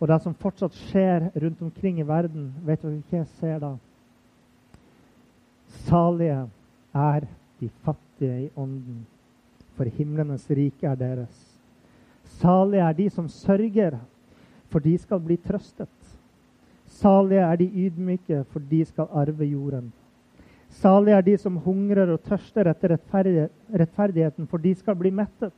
og 0.00 0.08
det 0.08 0.16
som 0.24 0.34
fortsatt 0.34 0.74
skjer 0.88 1.28
rundt 1.42 1.60
omkring 1.62 2.00
i 2.00 2.06
verden, 2.08 2.48
vet 2.64 2.82
dere 2.82 3.02
hva 3.10 3.18
jeg 3.20 3.28
ser 3.38 3.58
da? 3.60 3.74
Salige 5.84 6.40
er 6.96 7.26
de 7.60 7.68
fattige 7.84 8.46
i 8.46 8.48
ånden, 8.56 9.04
for 9.76 9.84
himlenes 9.84 10.48
rike 10.50 10.88
er 10.88 10.96
deres. 10.98 11.44
Salige 12.40 12.82
er 12.82 12.96
de 12.96 13.10
som 13.10 13.28
sørger, 13.28 13.98
for 14.72 14.80
de 14.80 14.96
skal 14.98 15.20
bli 15.20 15.36
trøstet. 15.36 15.99
Salige 16.90 17.40
er 17.46 17.56
de 17.56 17.70
ydmyke, 17.86 18.44
for 18.50 18.62
de 18.70 18.84
skal 18.84 19.06
arve 19.14 19.46
jorden. 19.46 19.92
Salige 20.70 21.16
er 21.16 21.24
de 21.26 21.36
som 21.38 21.56
hungrer 21.56 22.10
og 22.12 22.22
tørster 22.26 22.70
etter 22.70 22.96
rettferdigheten, 22.96 24.46
for 24.50 24.58
de 24.58 24.74
skal 24.74 24.98
bli 24.98 25.10
mettet. 25.14 25.54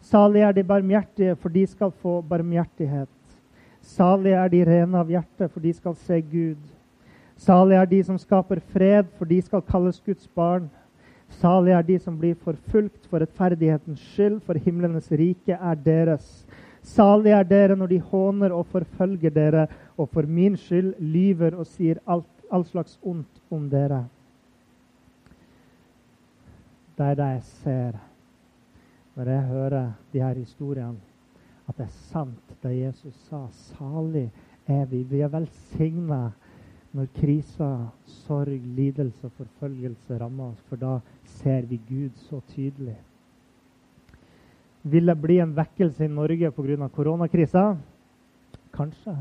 Salige 0.00 0.44
er 0.44 0.52
de 0.52 0.64
barmhjertige, 0.64 1.36
for 1.36 1.48
de 1.48 1.66
skal 1.66 1.90
få 2.02 2.20
barmhjertighet. 2.20 3.08
Salige 3.80 4.34
er 4.36 4.48
de 4.48 4.64
rene 4.66 4.98
av 4.98 5.08
hjerte, 5.10 5.48
for 5.48 5.60
de 5.60 5.72
skal 5.72 5.96
se 5.96 6.20
Gud. 6.20 6.60
Salige 7.40 7.80
er 7.80 7.88
de 7.88 8.02
som 8.04 8.18
skaper 8.18 8.60
fred, 8.72 9.08
for 9.16 9.24
de 9.24 9.40
skal 9.42 9.62
kalles 9.64 10.00
Guds 10.04 10.28
barn. 10.28 10.70
Salige 11.40 11.76
er 11.78 11.86
de 11.86 11.98
som 11.98 12.18
blir 12.18 12.34
forfulgt 12.34 13.06
for 13.08 13.22
rettferdighetens 13.22 14.02
skyld, 14.12 14.40
for 14.44 14.58
himlenes 14.58 15.10
rike 15.12 15.56
er 15.56 15.74
deres. 15.74 16.44
Salige 16.82 17.36
er 17.36 17.48
dere 17.48 17.76
når 17.76 17.86
de 17.86 18.00
håner 18.00 18.52
og 18.56 18.66
forfølger 18.72 19.30
dere, 19.30 19.66
og 19.98 20.08
for 20.08 20.22
min 20.22 20.56
skyld 20.56 20.94
lyver 20.98 21.56
og 21.56 21.66
sier 21.66 22.00
alt, 22.08 22.28
all 22.52 22.64
slags 22.64 22.98
ondt 23.02 23.42
om 23.50 23.68
dere. 23.70 24.04
Det 26.96 27.06
er 27.06 27.18
det 27.18 27.32
jeg 27.34 27.42
ser 27.62 28.00
når 29.16 29.28
jeg 29.30 29.42
hører 29.42 29.92
de 30.12 30.20
her 30.22 30.34
historiene, 30.34 30.96
at 31.68 31.76
det 31.76 31.84
er 31.84 31.96
sant, 32.08 32.54
det 32.62 32.70
Jesus 32.78 33.14
sa. 33.28 33.42
Salig 33.52 34.30
er 34.66 34.84
vi. 34.88 35.02
Vi 35.02 35.20
er 35.20 35.28
velsigna 35.28 36.30
når 36.92 37.10
kriser, 37.14 37.86
sorg, 38.06 38.64
lidelse 38.76 39.26
og 39.26 39.32
forfølgelse 39.36 40.18
rammer 40.20 40.50
oss, 40.54 40.62
for 40.68 40.76
da 40.76 40.98
ser 41.24 41.66
vi 41.68 41.80
Gud 41.88 42.16
så 42.16 42.40
tydelig. 42.48 42.96
Vil 44.82 45.06
det 45.06 45.16
bli 45.20 45.38
en 45.40 45.54
vekkelse 45.54 46.04
i 46.04 46.08
Norge 46.08 46.50
pga. 46.50 46.88
koronakrisa? 46.88 47.76
Kanskje. 48.72 49.16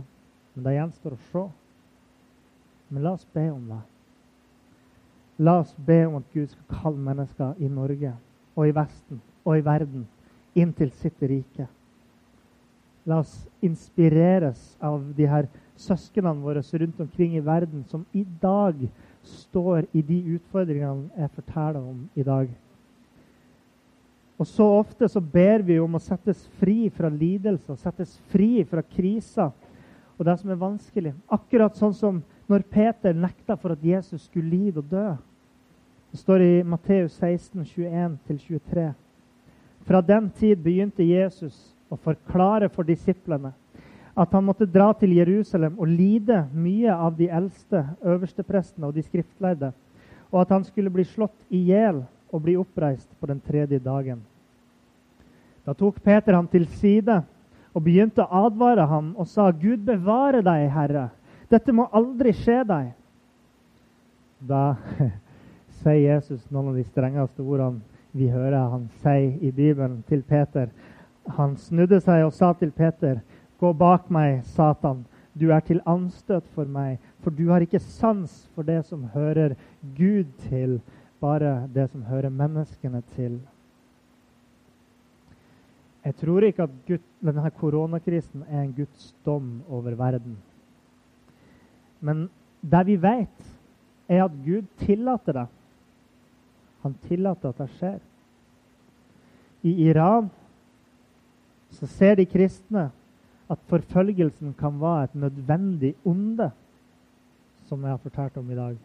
Men 0.54 0.64
det 0.64 0.76
gjenstår 0.76 1.16
å 1.16 1.24
se. 1.32 1.48
Men 2.90 3.04
la 3.04 3.12
oss 3.12 3.28
be 3.34 3.50
om 3.52 3.66
det. 3.70 3.82
La 5.40 5.60
oss 5.60 5.76
be 5.78 6.06
om 6.06 6.16
at 6.20 6.32
Gud 6.34 6.50
skal 6.50 6.82
kalle 6.82 7.00
mennesker 7.00 7.60
i 7.60 7.68
Norge 7.68 8.14
og 8.56 8.68
i 8.68 8.74
Vesten 8.76 9.22
og 9.46 9.58
i 9.58 9.64
verden 9.64 10.08
inn 10.56 10.74
til 10.76 10.92
sitt 10.92 11.22
rike. 11.22 11.68
La 13.08 13.22
oss 13.24 13.48
inspireres 13.64 14.76
av 14.84 15.04
de 15.16 15.28
her 15.30 15.48
søsknene 15.80 16.44
våre 16.44 16.62
rundt 16.62 17.00
omkring 17.00 17.38
i 17.38 17.46
verden 17.46 17.86
som 17.88 18.06
i 18.14 18.26
dag 18.42 18.76
står 19.24 19.88
i 19.94 20.02
de 20.02 20.20
utfordringene 20.36 21.10
jeg 21.18 21.32
forteller 21.36 21.80
om 21.80 22.10
i 22.16 22.24
dag. 22.24 22.50
Og 24.40 24.48
så 24.48 24.64
ofte 24.64 25.10
så 25.12 25.20
ber 25.20 25.66
vi 25.68 25.80
om 25.84 25.98
å 25.98 26.02
settes 26.02 26.46
fri 26.62 26.88
fra 26.96 27.10
lidelser, 27.12 27.76
settes 27.76 28.16
fri 28.32 28.64
fra 28.64 28.84
kriser 28.86 29.52
og 30.20 30.28
det 30.28 30.36
som 30.40 30.52
er 30.52 30.60
vanskelig. 30.60 31.14
Akkurat 31.32 31.76
sånn 31.80 31.96
som 31.96 32.22
når 32.50 32.64
Peter 32.72 33.16
nekta 33.16 33.58
for 33.60 33.76
at 33.76 33.84
Jesus 33.84 34.26
skulle 34.28 34.50
lide 34.52 34.80
og 34.82 34.88
dø. 34.92 35.10
Det 36.10 36.20
står 36.20 36.44
i 36.44 36.54
Matteus 36.66 37.20
16, 37.20 37.68
21-23. 37.68 38.88
Fra 39.86 40.02
den 40.02 40.30
tid 40.40 40.64
begynte 40.64 41.06
Jesus 41.06 41.58
å 41.92 42.00
forklare 42.00 42.70
for 42.72 42.88
disiplene 42.88 43.52
at 44.20 44.34
han 44.36 44.44
måtte 44.44 44.68
dra 44.68 44.90
til 45.00 45.14
Jerusalem 45.16 45.78
og 45.80 45.88
lide 45.88 46.42
mye 46.52 46.92
av 46.92 47.16
de 47.16 47.30
eldste, 47.32 47.86
øversteprestene 48.04 48.90
og 48.90 48.98
de 48.98 49.04
skriftlærde, 49.06 49.72
og 50.32 50.42
at 50.42 50.52
han 50.58 50.66
skulle 50.68 50.92
bli 50.92 51.06
slått 51.08 51.38
i 51.48 51.62
hjel 51.70 52.02
og 52.30 52.44
bli 52.44 52.58
oppreist 52.60 53.10
på 53.20 53.30
den 53.30 53.40
tredje 53.40 53.80
dagen. 53.80 54.20
Da 55.70 55.76
tok 55.78 56.00
Peter 56.02 56.34
ham 56.34 56.48
til 56.50 56.64
side 56.80 57.20
og 57.78 57.84
begynte 57.86 58.24
å 58.24 58.46
advare 58.48 58.88
ham 58.90 59.12
og 59.22 59.28
sa, 59.30 59.52
'Gud 59.54 59.84
bevare 59.86 60.40
deg, 60.42 60.64
Herre. 60.74 61.04
Dette 61.46 61.76
må 61.78 61.86
aldri 61.94 62.32
skje 62.34 62.64
deg.' 62.66 62.88
Da 64.50 64.64
sier 65.84 66.16
Jesus 66.16 66.48
noen 66.50 66.72
av 66.72 66.80
de 66.80 66.86
strengeste 66.88 67.46
ordene 67.46 67.86
vi 68.18 68.32
hører 68.34 68.72
han 68.72 68.88
si 69.04 69.28
i 69.46 69.52
Bibelen 69.54 70.00
til 70.10 70.24
Peter. 70.26 70.72
Han 71.38 71.54
snudde 71.54 72.02
seg 72.02 72.26
og 72.26 72.34
sa 72.34 72.50
til 72.58 72.74
Peter, 72.74 73.22
'Gå 73.62 73.74
bak 73.78 74.10
meg, 74.10 74.42
Satan. 74.50 75.06
Du 75.38 75.52
er 75.54 75.62
til 75.62 75.84
anstøt 75.86 76.50
for 76.56 76.66
meg, 76.66 76.98
for 77.22 77.30
du 77.30 77.46
har 77.54 77.62
ikke 77.62 77.80
sans 77.80 78.50
for 78.56 78.66
det 78.66 78.82
som 78.90 79.06
hører 79.14 79.54
Gud 79.94 80.34
til, 80.50 80.82
bare 81.22 81.70
det 81.70 81.92
som 81.94 82.10
hører 82.10 82.34
menneskene 82.34 83.06
til.' 83.14 83.38
Jeg 86.10 86.16
tror 86.18 86.42
ikke 86.42 86.66
at 86.66 86.78
Gud, 86.88 87.02
denne 87.22 87.52
koronakrisen 87.54 88.42
er 88.50 88.64
en 88.64 88.74
Guds 88.74 89.12
dom 89.26 89.60
over 89.70 89.94
verden. 89.94 90.40
Men 92.02 92.24
det 92.66 92.82
vi 92.88 92.96
vet, 92.98 93.44
er 94.10 94.24
at 94.24 94.40
Gud 94.42 94.66
tillater 94.82 95.38
det. 95.38 95.46
Han 96.82 96.96
tillater 97.06 97.54
at 97.54 97.62
det 97.62 97.70
skjer. 97.76 98.00
I 99.62 99.76
Iran 99.86 100.32
så 101.78 101.86
ser 101.86 102.18
de 102.18 102.26
kristne 102.26 102.88
at 103.50 103.62
forfølgelsen 103.70 104.58
kan 104.58 104.82
være 104.82 105.12
et 105.12 105.16
nødvendig 105.28 105.94
onde, 106.10 106.50
som 107.70 107.86
jeg 107.86 107.94
har 107.94 108.02
fortalt 108.02 108.38
om 108.42 108.50
i 108.50 108.58
dag. 108.58 108.78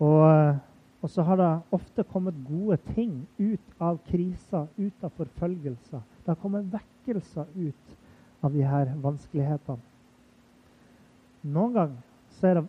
Og 0.00 0.56
Og 1.02 1.10
så 1.10 1.24
har 1.26 1.38
det 1.38 1.50
ofte 1.74 2.04
kommet 2.06 2.38
gode 2.46 2.78
ting 2.94 3.24
ut 3.38 3.80
av 3.82 3.98
kriser, 4.06 4.68
ut 4.78 5.04
av 5.04 5.10
forfølgelser. 5.18 6.02
Det 6.22 6.30
har 6.30 6.38
kommet 6.38 6.68
vekkelser 6.70 7.48
ut 7.56 7.96
av 8.42 8.54
de 8.54 8.62
her 8.66 8.92
vanskelighetene. 9.02 9.82
Noen 11.42 11.74
ganger 11.74 12.36
så 12.38 12.46
er 12.48 12.60
det 12.60 12.68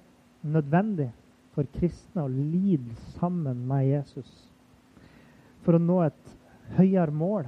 nødvendig 0.56 1.12
for 1.54 1.70
kristne 1.76 2.26
å 2.26 2.32
lide 2.32 2.96
sammen 3.20 3.62
med 3.70 3.86
Jesus 3.86 4.32
for 5.64 5.78
å 5.78 5.82
nå 5.82 6.00
et 6.08 6.34
høyere 6.78 7.14
mål. 7.14 7.46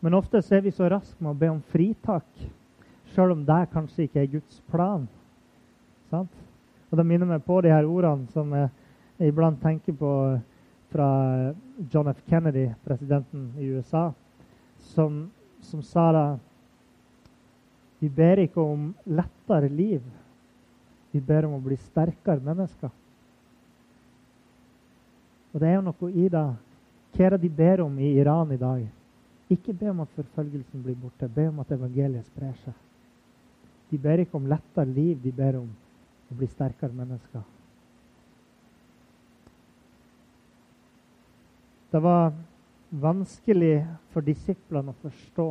Men 0.00 0.16
ofte 0.16 0.40
så 0.42 0.56
er 0.56 0.64
vi 0.64 0.72
så 0.74 0.88
raske 0.90 1.20
med 1.20 1.34
å 1.34 1.38
be 1.38 1.50
om 1.52 1.60
fritak, 1.72 2.26
sjøl 3.12 3.34
om 3.34 3.44
det 3.46 3.64
kanskje 3.74 4.06
ikke 4.06 4.22
er 4.22 4.32
Guds 4.38 4.60
plan. 4.70 5.06
Sant? 6.10 6.32
Og 6.88 6.96
Det 6.96 7.04
minner 7.06 7.28
meg 7.28 7.44
på 7.44 7.60
de 7.60 7.72
her 7.72 7.84
ordene 7.84 8.30
som 8.32 8.52
jeg 9.18 9.32
iblant 9.32 9.58
tenker 9.62 9.96
på 9.98 10.12
fra 10.88 11.08
John 11.90 12.08
F. 12.08 12.20
Kennedy, 12.28 12.68
presidenten 12.84 13.50
i 13.58 13.66
USA, 13.74 14.12
som, 14.94 15.30
som 15.60 15.82
sa 15.82 16.12
da 16.12 16.26
Vi 17.98 18.08
ber 18.08 18.38
ikke 18.38 18.62
om 18.62 18.92
lettere 19.10 19.68
liv. 19.68 20.04
Vi 21.10 21.18
ber 21.20 21.48
om 21.48 21.56
å 21.56 21.64
bli 21.64 21.74
sterkere 21.82 22.38
mennesker. 22.46 22.92
Og 25.50 25.58
det 25.58 25.66
er 25.66 25.74
jo 25.80 25.82
noe 25.88 26.10
i 26.12 26.28
det. 26.30 26.44
Hva 27.16 27.26
er 27.26 27.34
det 27.34 27.40
de 27.42 27.50
ber 27.58 27.82
om 27.82 27.98
i 27.98 28.12
Iran 28.20 28.54
i 28.54 28.60
dag? 28.60 28.86
Ikke 29.50 29.74
be 29.74 29.90
om 29.90 30.04
at 30.06 30.14
forfølgelsen 30.14 30.84
blir 30.84 30.94
borte. 30.94 31.26
Be 31.26 31.48
om 31.50 31.58
at 31.58 31.74
evangeliet 31.74 32.30
sprer 32.30 32.54
seg. 32.62 32.78
De 33.90 33.98
ber 33.98 34.22
ikke 34.22 34.38
om 34.38 34.46
lettere 34.46 34.86
liv, 34.86 35.18
de 35.18 35.34
ber 35.34 35.58
om 35.58 35.70
å 36.30 36.38
bli 36.38 36.46
sterkere 36.54 36.94
mennesker. 36.94 37.57
Det 41.90 42.00
var 42.04 42.32
vanskelig 42.90 43.86
for 44.12 44.24
disiplene 44.24 44.92
å 44.92 45.00
forstå 45.02 45.48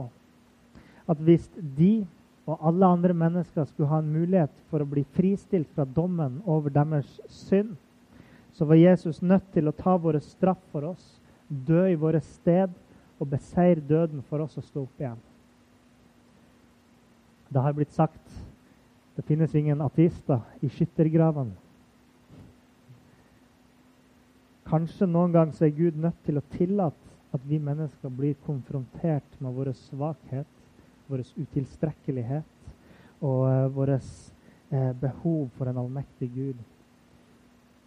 at 1.08 1.20
hvis 1.24 1.48
de 1.78 2.06
og 2.48 2.62
alle 2.70 2.88
andre 2.88 3.14
mennesker 3.16 3.66
skulle 3.68 3.90
ha 3.92 4.00
en 4.00 4.12
mulighet 4.12 4.54
for 4.72 4.80
å 4.80 4.88
bli 4.88 5.04
fristilt 5.18 5.68
fra 5.76 5.84
dommen 5.84 6.40
over 6.48 6.72
deres 6.72 7.10
synd, 7.28 7.74
så 8.56 8.66
var 8.66 8.80
Jesus 8.80 9.20
nødt 9.22 9.50
til 9.54 9.68
å 9.68 9.76
ta 9.76 9.98
våre 10.00 10.22
straff 10.24 10.62
for 10.72 10.88
oss, 10.94 11.04
dø 11.48 11.84
i 11.92 12.00
våre 12.00 12.22
sted 12.24 12.72
og 13.20 13.30
beseire 13.34 13.84
døden 13.84 14.24
for 14.30 14.46
oss 14.46 14.56
å 14.58 14.64
stå 14.64 14.86
opp 14.86 15.04
igjen. 15.04 15.20
Det 17.52 17.64
har 17.64 17.76
blitt 17.76 17.96
sagt 17.96 18.40
det 19.18 19.26
finnes 19.28 19.54
ingen 19.56 19.82
ateister 19.82 20.40
i 20.62 20.70
skyttergravene. 20.72 21.56
Kanskje 24.68 25.08
noen 25.08 25.32
gang 25.32 25.52
så 25.56 25.68
er 25.68 25.76
Gud 25.76 25.98
nødt 26.02 26.18
til 26.26 26.40
å 26.40 26.46
tillate 26.54 27.16
at 27.36 27.44
vi 27.48 27.60
mennesker 27.60 28.12
blir 28.12 28.36
konfrontert 28.46 29.38
med 29.44 29.56
vår 29.56 29.72
svakhet, 29.78 30.48
vår 31.08 31.24
utilstrekkelighet 31.38 33.24
og 33.24 33.42
uh, 33.48 33.52
eh, 33.52 33.68
vårt 33.74 34.10
uh, 34.74 34.92
behov 35.00 35.48
for 35.58 35.72
en 35.72 35.80
allmektig 35.84 36.30
Gud. 36.36 36.60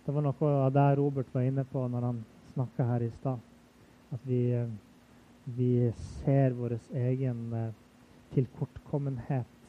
Det 0.07 0.15
var 0.15 0.25
noe 0.25 0.53
av 0.67 0.73
det 0.75 0.87
Robert 0.99 1.29
var 1.35 1.47
inne 1.47 1.67
på 1.69 1.85
når 1.89 2.09
han 2.09 2.25
snakka 2.55 2.89
her 2.95 3.05
i 3.05 3.13
stad. 3.21 3.45
At 4.17 4.25
vi, 4.27 4.43
uh, 4.57 4.67
vi 5.45 5.73
ser 6.23 6.57
vår 6.57 6.79
egen 6.97 7.45
tilkortkommenhet 8.35 9.61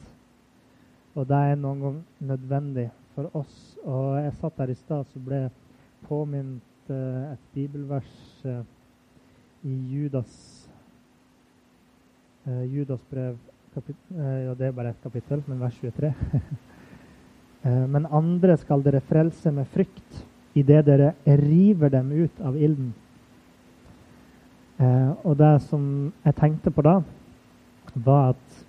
og 1.12 1.28
det 1.28 1.36
er 1.36 1.58
noen 1.60 1.80
gang 1.82 1.96
nødvendig 2.24 2.88
for 3.12 3.28
oss. 3.36 3.56
Og 3.84 4.16
jeg 4.22 4.36
satt 4.40 4.58
der 4.58 4.72
i 4.72 4.76
stad 4.78 5.08
så 5.12 5.20
ble 5.20 5.42
påminnet 6.08 6.62
uh, 6.62 6.71
et 6.90 7.42
bibelvers 7.54 8.10
uh, 8.44 8.62
i 9.62 9.74
Judas 9.92 10.32
uh, 12.46 12.64
Judas 12.66 13.00
brev 13.10 13.36
Ja, 14.12 14.52
det 14.52 14.66
er 14.66 14.72
bare 14.76 14.90
ett 14.90 15.02
kapittel, 15.02 15.40
men 15.46 15.60
vers 15.60 15.78
23. 15.80 16.10
men 17.94 18.04
andre 18.04 18.58
skal 18.60 18.82
dere 18.84 19.00
frelse 19.00 19.48
med 19.48 19.64
frykt 19.72 20.18
idet 20.52 20.82
dere 20.84 21.14
river 21.24 21.88
dem 21.88 22.10
ut 22.12 22.42
av 22.44 22.58
ilden. 22.60 22.90
og 25.24 25.38
det 25.40 25.54
som 25.70 26.12
jeg 26.24 26.36
tenkte 26.36 26.70
på 26.70 26.84
da, 26.84 26.98
var 27.94 28.34
at 28.34 28.60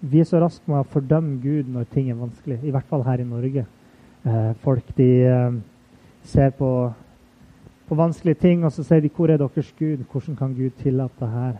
vi 0.00 0.20
er 0.20 0.28
så 0.30 0.38
raske 0.38 0.70
med 0.70 0.84
å 0.84 0.90
fordømme 0.92 1.40
Gud 1.42 1.70
når 1.74 1.90
ting 1.90 2.10
er 2.10 2.18
vanskelig, 2.18 2.60
i 2.62 2.70
hvert 2.70 2.86
fall 2.86 3.02
her 3.02 3.18
i 3.18 3.26
Norge. 3.26 3.64
Eh, 4.28 4.52
folk 4.62 4.92
de 4.98 5.08
eh, 5.26 5.58
ser 6.28 6.52
på, 6.56 6.92
på, 7.88 7.96
vanskelige 7.96 8.40
ting, 8.42 8.64
og 8.64 8.72
så 8.72 8.84
sier 8.84 9.00
de 9.00 9.08
'Hvor 9.08 9.30
er 9.30 9.36
deres 9.36 9.74
Gud? 9.78 10.04
Hvordan 10.12 10.36
kan 10.36 10.54
Gud 10.54 10.70
tillate 10.78 11.20
det 11.20 11.28
her?' 11.28 11.58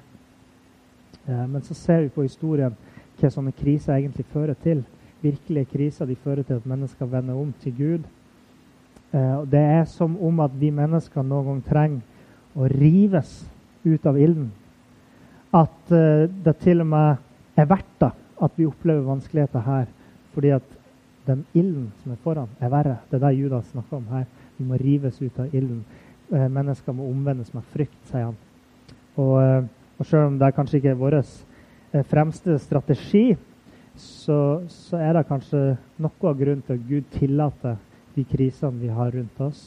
Eh, 1.28 1.48
men 1.48 1.62
så 1.62 1.74
ser 1.74 2.00
vi 2.00 2.08
på 2.08 2.22
historien 2.22 2.76
hva 3.20 3.30
sånne 3.30 3.52
kriser 3.52 3.94
egentlig 3.94 4.24
fører 4.32 4.54
til. 4.54 4.84
Virkelige 5.22 5.64
kriser 5.64 6.06
de 6.06 6.16
fører 6.16 6.42
til 6.42 6.54
at 6.54 6.66
mennesker 6.66 7.06
vender 7.06 7.34
om 7.34 7.52
til 7.60 7.74
Gud. 7.76 8.04
Eh, 9.12 9.44
det 9.50 9.60
er 9.60 9.84
som 9.84 10.16
om 10.22 10.40
at 10.40 10.50
vi 10.60 10.70
mennesker 10.70 11.22
noen 11.22 11.46
gang 11.46 11.64
trenger 11.64 12.00
å 12.56 12.68
rives 12.70 13.50
ut 13.84 14.06
av 14.06 14.18
ilden. 14.18 14.50
At 15.52 15.92
eh, 15.92 16.28
det 16.44 16.56
til 16.62 16.80
og 16.80 16.86
med 16.86 17.16
er 17.56 17.68
verdt 17.68 17.94
det 18.00 18.12
at 18.42 18.52
vi 18.56 18.66
opplever 18.68 19.06
vanskeligheter 19.06 19.64
her 19.66 19.86
fordi 20.34 20.52
at 20.54 20.77
den 21.28 21.44
ilden 21.54 21.88
som 22.02 22.12
er 22.12 22.20
foran, 22.24 22.50
er 22.60 22.72
verre. 22.72 22.98
Det 23.10 23.18
er 23.18 23.26
det 23.26 23.38
Judas 23.38 23.68
snakker 23.72 24.00
om 24.00 24.06
her. 24.12 24.24
Vi 24.56 24.66
må 24.66 24.78
rives 24.80 25.20
ut 25.22 25.38
av 25.38 25.54
ilden. 25.54 25.84
Eh, 26.32 26.48
mennesker 26.48 26.92
må 26.92 27.08
omvendes 27.08 27.52
med 27.54 27.66
frykt, 27.72 28.00
sier 28.10 28.30
han. 28.30 28.38
Og, 29.16 29.34
eh, 29.42 29.62
og 29.98 30.06
selv 30.06 30.32
om 30.32 30.38
det 30.38 30.54
kanskje 30.56 30.80
ikke 30.80 30.90
er 30.94 31.00
vår 31.00 31.18
eh, 31.20 32.04
fremste 32.08 32.58
strategi, 32.58 33.36
så, 33.98 34.62
så, 34.68 34.98
er 35.02 35.16
det 35.16 35.26
kanskje 35.28 35.62
noe 35.98 36.30
av 36.30 36.36
grunnen 36.38 36.62
til 36.62 36.76
at 36.76 36.84
Gud 36.88 37.08
tillater 37.16 37.78
de 38.14 38.24
krisene 38.24 38.78
vi 38.78 38.92
har 38.94 39.10
rundt 39.14 39.40
oss. 39.42 39.64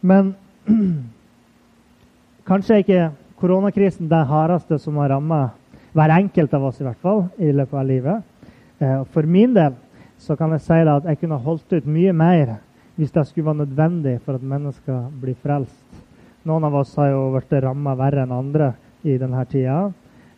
Men 0.00 0.34
kanskje 2.48 2.80
ikke 2.80 3.10
koronakrisen 3.40 4.08
det 4.08 4.22
hardeste 4.28 4.78
som 4.80 4.96
har 5.02 5.12
rammet 5.12 5.60
hver 5.94 6.14
enkelt 6.16 6.54
av 6.56 6.64
oss 6.70 6.80
i 6.80 6.86
hvert 6.86 7.02
fall, 7.02 7.26
i 7.38 7.52
løpet 7.52 7.78
av 7.78 7.86
livet. 7.86 8.30
Eh, 8.78 9.02
for 9.14 9.22
min 9.22 9.54
del 9.54 9.74
så 10.18 10.36
kan 10.36 10.54
jeg 10.54 10.64
si 10.64 10.78
at 10.82 11.04
jeg 11.10 11.20
kunne 11.20 11.40
holdt 11.42 11.72
ut 11.72 11.86
mye 11.86 12.12
mer 12.12 12.56
hvis 12.94 13.12
det 13.14 13.26
skulle 13.26 13.50
være 13.50 13.64
nødvendig 13.64 14.20
for 14.22 14.38
at 14.38 14.42
mennesker 14.42 15.10
blir 15.20 15.34
frelst. 15.42 16.02
Noen 16.46 16.64
av 16.66 16.74
oss 16.78 16.94
har 17.00 17.10
jo 17.10 17.26
blitt 17.34 17.54
ramma 17.64 17.94
verre 17.98 18.22
enn 18.22 18.34
andre 18.34 18.72
i 19.02 19.16
denne 19.18 19.42
tida. 19.50 19.88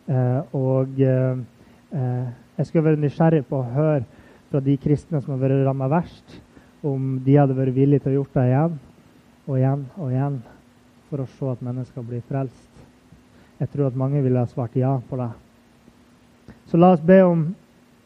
Eh, 0.07 0.55
og 0.57 0.99
eh, 1.03 1.37
jeg 2.57 2.65
skulle 2.67 2.87
være 2.89 3.01
nysgjerrig 3.01 3.43
på 3.49 3.59
å 3.59 3.71
høre 3.75 4.03
fra 4.49 4.61
de 4.63 4.77
kristne 4.81 5.21
som 5.21 5.35
har 5.35 5.41
vært 5.43 5.65
ramma 5.67 5.89
verst, 5.91 6.37
om 6.81 7.17
de 7.25 7.35
hadde 7.37 7.57
vært 7.57 7.75
villige 7.75 8.05
til 8.05 8.13
å 8.13 8.21
gjøre 8.21 8.33
det 8.37 8.47
igjen 8.47 8.77
og 9.47 9.57
igjen 9.57 9.83
og 9.97 10.11
igjen 10.13 10.39
for 11.09 11.23
å 11.23 11.29
se 11.37 11.51
at 11.51 11.63
mennesker 11.63 12.05
blir 12.05 12.23
frelst. 12.27 12.71
Jeg 13.57 13.71
tror 13.73 13.89
at 13.89 13.99
mange 13.99 14.21
ville 14.21 14.39
ha 14.39 14.49
svart 14.49 14.75
ja 14.77 14.95
på 15.09 15.17
det. 15.19 15.29
Så 16.69 16.79
la 16.79 16.93
oss 16.95 17.03
be 17.03 17.21
om 17.25 17.47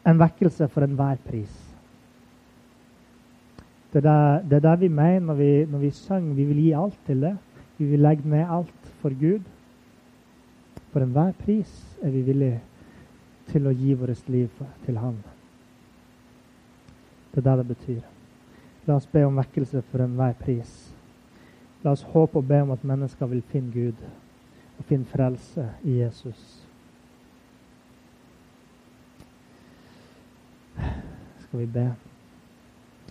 en 0.06 0.18
vekkelse 0.18 0.68
for 0.68 0.84
enhver 0.84 1.20
pris. 1.26 1.52
Det 3.92 4.04
er 4.04 4.42
det, 4.48 4.62
det 4.62 4.80
vi 4.80 4.88
mener 4.88 5.20
når 5.20 5.34
vi, 5.34 5.64
når 5.64 5.78
vi 5.78 5.90
synger. 5.90 6.34
Vi 6.34 6.44
vil 6.44 6.56
gi 6.56 6.72
alt 6.72 6.98
til 7.06 7.20
det. 7.22 7.36
Vi 7.78 7.84
vil 7.84 8.00
legge 8.00 8.28
ned 8.28 8.46
alt 8.48 8.92
for 9.00 9.12
Gud. 9.20 9.42
For 10.92 11.00
enhver 11.00 11.32
pris 11.32 11.98
er 12.02 12.10
vi 12.10 12.22
villige 12.22 12.60
til 13.52 13.66
å 13.66 13.74
gi 13.76 13.92
vårt 13.94 14.28
liv 14.28 14.48
til 14.86 14.98
Han. 14.98 15.20
Det 17.34 17.46
er 17.46 17.50
det 17.50 17.58
det 17.58 17.68
betyr. 17.68 18.00
La 18.86 18.96
oss 18.96 19.06
be 19.06 19.24
om 19.24 19.36
vekkelse 19.36 19.82
for 19.90 20.04
enhver 20.04 20.32
pris. 20.40 20.92
La 21.84 21.92
oss 21.92 22.02
håpe 22.02 22.38
og 22.38 22.48
be 22.48 22.62
om 22.62 22.70
at 22.70 22.84
mennesker 22.84 23.26
vil 23.26 23.42
finne 23.52 23.72
Gud 23.72 24.02
og 24.78 24.84
finne 24.84 25.04
frelse 25.04 25.68
i 25.84 26.00
Jesus. 26.00 26.61
Skal 31.52 31.60
vi 31.60 31.66
be. 31.66 31.90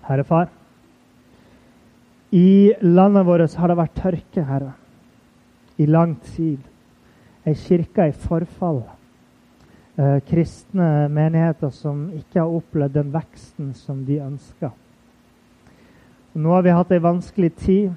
Herre 0.02 0.24
Far, 0.24 0.48
i 2.32 2.74
landet 2.82 3.26
vårt 3.28 3.54
har 3.54 3.70
det 3.70 3.76
vært 3.78 4.00
tørke, 4.02 4.46
Herre, 4.48 4.72
i 5.78 5.86
lang 5.86 6.16
tid. 6.32 6.58
Ei 7.46 7.54
kirke 7.54 8.08
i 8.10 8.16
forfall. 8.18 8.82
Eh, 9.94 10.18
kristne 10.26 11.06
menigheter 11.14 11.70
som 11.70 12.08
ikke 12.18 12.42
har 12.42 12.58
opplevd 12.58 12.98
den 12.98 13.14
veksten 13.14 13.76
som 13.78 14.02
de 14.10 14.18
ønsker. 14.26 14.74
Nå 16.34 16.58
har 16.58 16.66
vi 16.66 16.74
hatt 16.74 16.98
ei 16.98 17.06
vanskelig 17.06 17.54
tid. 17.62 17.92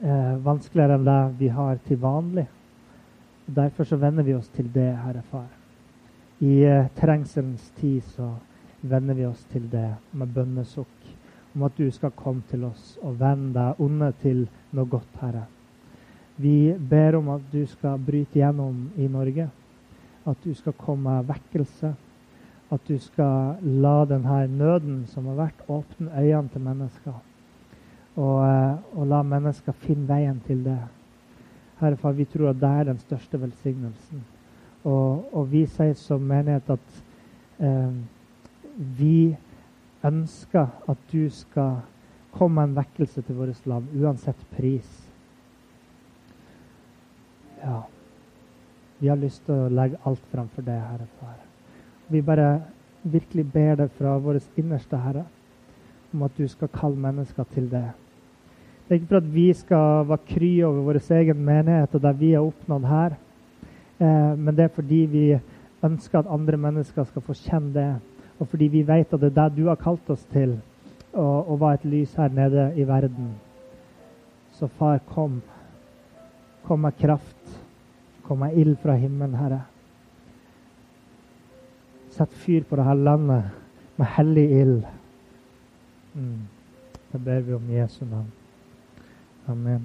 Eh, 0.00 0.36
vanskeligere 0.40 0.96
enn 0.96 1.08
det 1.12 1.22
vi 1.44 1.52
har 1.52 1.76
til 1.84 2.00
vanlig. 2.00 2.48
Derfor 3.44 3.84
så 3.84 4.00
venner 4.00 4.24
vi 4.24 4.40
oss 4.40 4.48
til 4.48 4.72
det, 4.72 4.94
Herre 5.04 5.26
Far. 5.28 5.50
I 6.40 6.62
eh, 6.64 6.86
trengselens 6.96 7.68
tid 7.76 8.00
så 8.16 8.38
venner 8.80 9.14
vi 9.14 9.26
oss 9.26 9.42
til 9.52 9.66
det 9.70 9.88
med 10.12 10.32
bønnesukk 10.34 11.08
om 11.54 11.64
at 11.66 11.76
du 11.76 11.90
skal 11.90 12.12
komme 12.16 12.42
til 12.50 12.64
oss 12.64 12.94
og 13.02 13.18
vende 13.20 13.52
deg 13.56 13.80
onde 13.82 14.12
til 14.22 14.44
noe 14.76 14.88
godt, 14.90 15.16
Herre. 15.20 15.46
Vi 16.40 16.72
ber 16.90 17.18
om 17.18 17.28
at 17.34 17.48
du 17.52 17.64
skal 17.68 17.98
bryte 18.00 18.38
gjennom 18.38 18.86
i 18.96 19.08
Norge, 19.10 19.48
at 20.26 20.44
du 20.44 20.54
skal 20.54 20.76
komme 20.78 21.18
vekkelse, 21.28 21.90
at 22.70 22.86
du 22.86 22.96
skal 23.02 23.58
la 23.82 24.04
denne 24.08 24.44
nøden 24.46 25.02
som 25.10 25.26
har 25.32 25.40
vært, 25.42 25.66
åpne 25.68 26.12
øynene 26.14 26.52
til 26.52 26.64
mennesker. 26.64 27.18
Og, 28.16 28.36
eh, 28.46 28.76
og 28.94 29.06
la 29.10 29.22
mennesker 29.22 29.72
finne 29.72 30.08
veien 30.08 30.40
til 30.46 30.62
det. 30.64 30.78
Herre 31.80 31.96
far, 31.96 32.12
vi 32.12 32.24
tror 32.24 32.50
at 32.50 32.60
det 32.60 32.70
er 32.70 32.84
den 32.84 32.98
største 32.98 33.40
velsignelsen. 33.40 34.24
Og, 34.84 35.34
og 35.34 35.50
vi 35.50 35.66
sier 35.66 35.94
som 35.98 36.22
menighet 36.24 36.70
at 36.70 37.02
eh, 37.58 37.92
vi 38.76 39.36
ønsker 40.06 40.66
at 40.88 41.06
du 41.12 41.28
skal 41.32 41.80
komme 42.32 42.60
med 42.60 42.70
en 42.70 42.76
vekkelse 42.80 43.22
til 43.26 43.36
vårt 43.36 43.66
land, 43.66 43.88
uansett 43.96 44.42
pris. 44.56 44.90
Ja. 47.60 47.82
Vi 49.00 49.08
har 49.08 49.16
lyst 49.16 49.44
til 49.46 49.56
å 49.56 49.72
legge 49.72 50.00
alt 50.06 50.22
framfor 50.32 50.64
deg, 50.64 50.80
Herre 50.80 51.08
Far. 51.20 51.38
Vi 52.10 52.20
bare 52.24 52.50
virkelig 53.02 53.46
ber 53.52 53.78
deg 53.80 53.92
fra 53.96 54.16
vårt 54.20 54.60
innerste, 54.60 54.98
Herre, 55.00 55.24
om 56.12 56.24
at 56.26 56.36
du 56.36 56.46
skal 56.48 56.72
kalle 56.74 57.00
mennesker 57.00 57.48
til 57.54 57.68
det. 57.70 57.86
Det 58.86 58.96
er 58.96 59.00
ikke 59.00 59.12
for 59.12 59.22
at 59.22 59.32
vi 59.32 59.46
skal 59.54 60.06
være 60.10 60.26
kry 60.32 60.50
over 60.66 60.86
vår 60.88 60.98
egen 61.20 61.44
menighet 61.46 61.94
og 61.94 62.02
det 62.02 62.14
vi 62.18 62.32
har 62.34 62.46
oppnådd 62.46 62.86
her, 62.90 63.16
eh, 64.02 64.32
men 64.36 64.56
det 64.56 64.64
er 64.66 64.74
fordi 64.74 65.04
vi 65.12 65.26
ønsker 65.86 66.18
at 66.18 66.32
andre 66.32 66.58
mennesker 66.58 67.06
skal 67.06 67.22
få 67.22 67.36
kjenne 67.38 67.72
det 67.76 67.90
og 68.40 68.48
fordi 68.48 68.70
vi 68.72 68.82
vet 68.88 69.12
at 69.12 69.20
det 69.20 69.30
er 69.30 69.36
det 69.36 69.58
du 69.58 69.66
har 69.68 69.78
kalt 69.80 70.08
oss 70.10 70.22
til, 70.32 70.56
å 71.12 71.56
være 71.58 71.80
et 71.80 71.88
lys 71.90 72.14
her 72.16 72.32
nede 72.32 72.70
i 72.78 72.86
verden. 72.86 73.34
Så 74.56 74.68
far, 74.78 75.00
kom. 75.10 75.40
Kom 76.64 76.84
med 76.86 76.96
kraft. 77.00 77.58
Kom 78.24 78.44
med 78.44 78.56
ild 78.56 78.76
fra 78.82 78.94
himmelen, 78.94 79.34
Herre. 79.34 79.64
Sett 82.14 82.32
fyr 82.44 82.64
på 82.68 82.78
dette 82.78 82.94
landet 82.94 83.50
med 83.98 84.12
hellig 84.16 84.46
ild. 84.60 84.84
Mm. 86.14 86.46
Det 87.10 87.24
ber 87.24 87.42
vi 87.46 87.58
om 87.58 87.72
Jesu 87.74 88.04
navn. 88.04 88.30
Amen. 89.50 89.84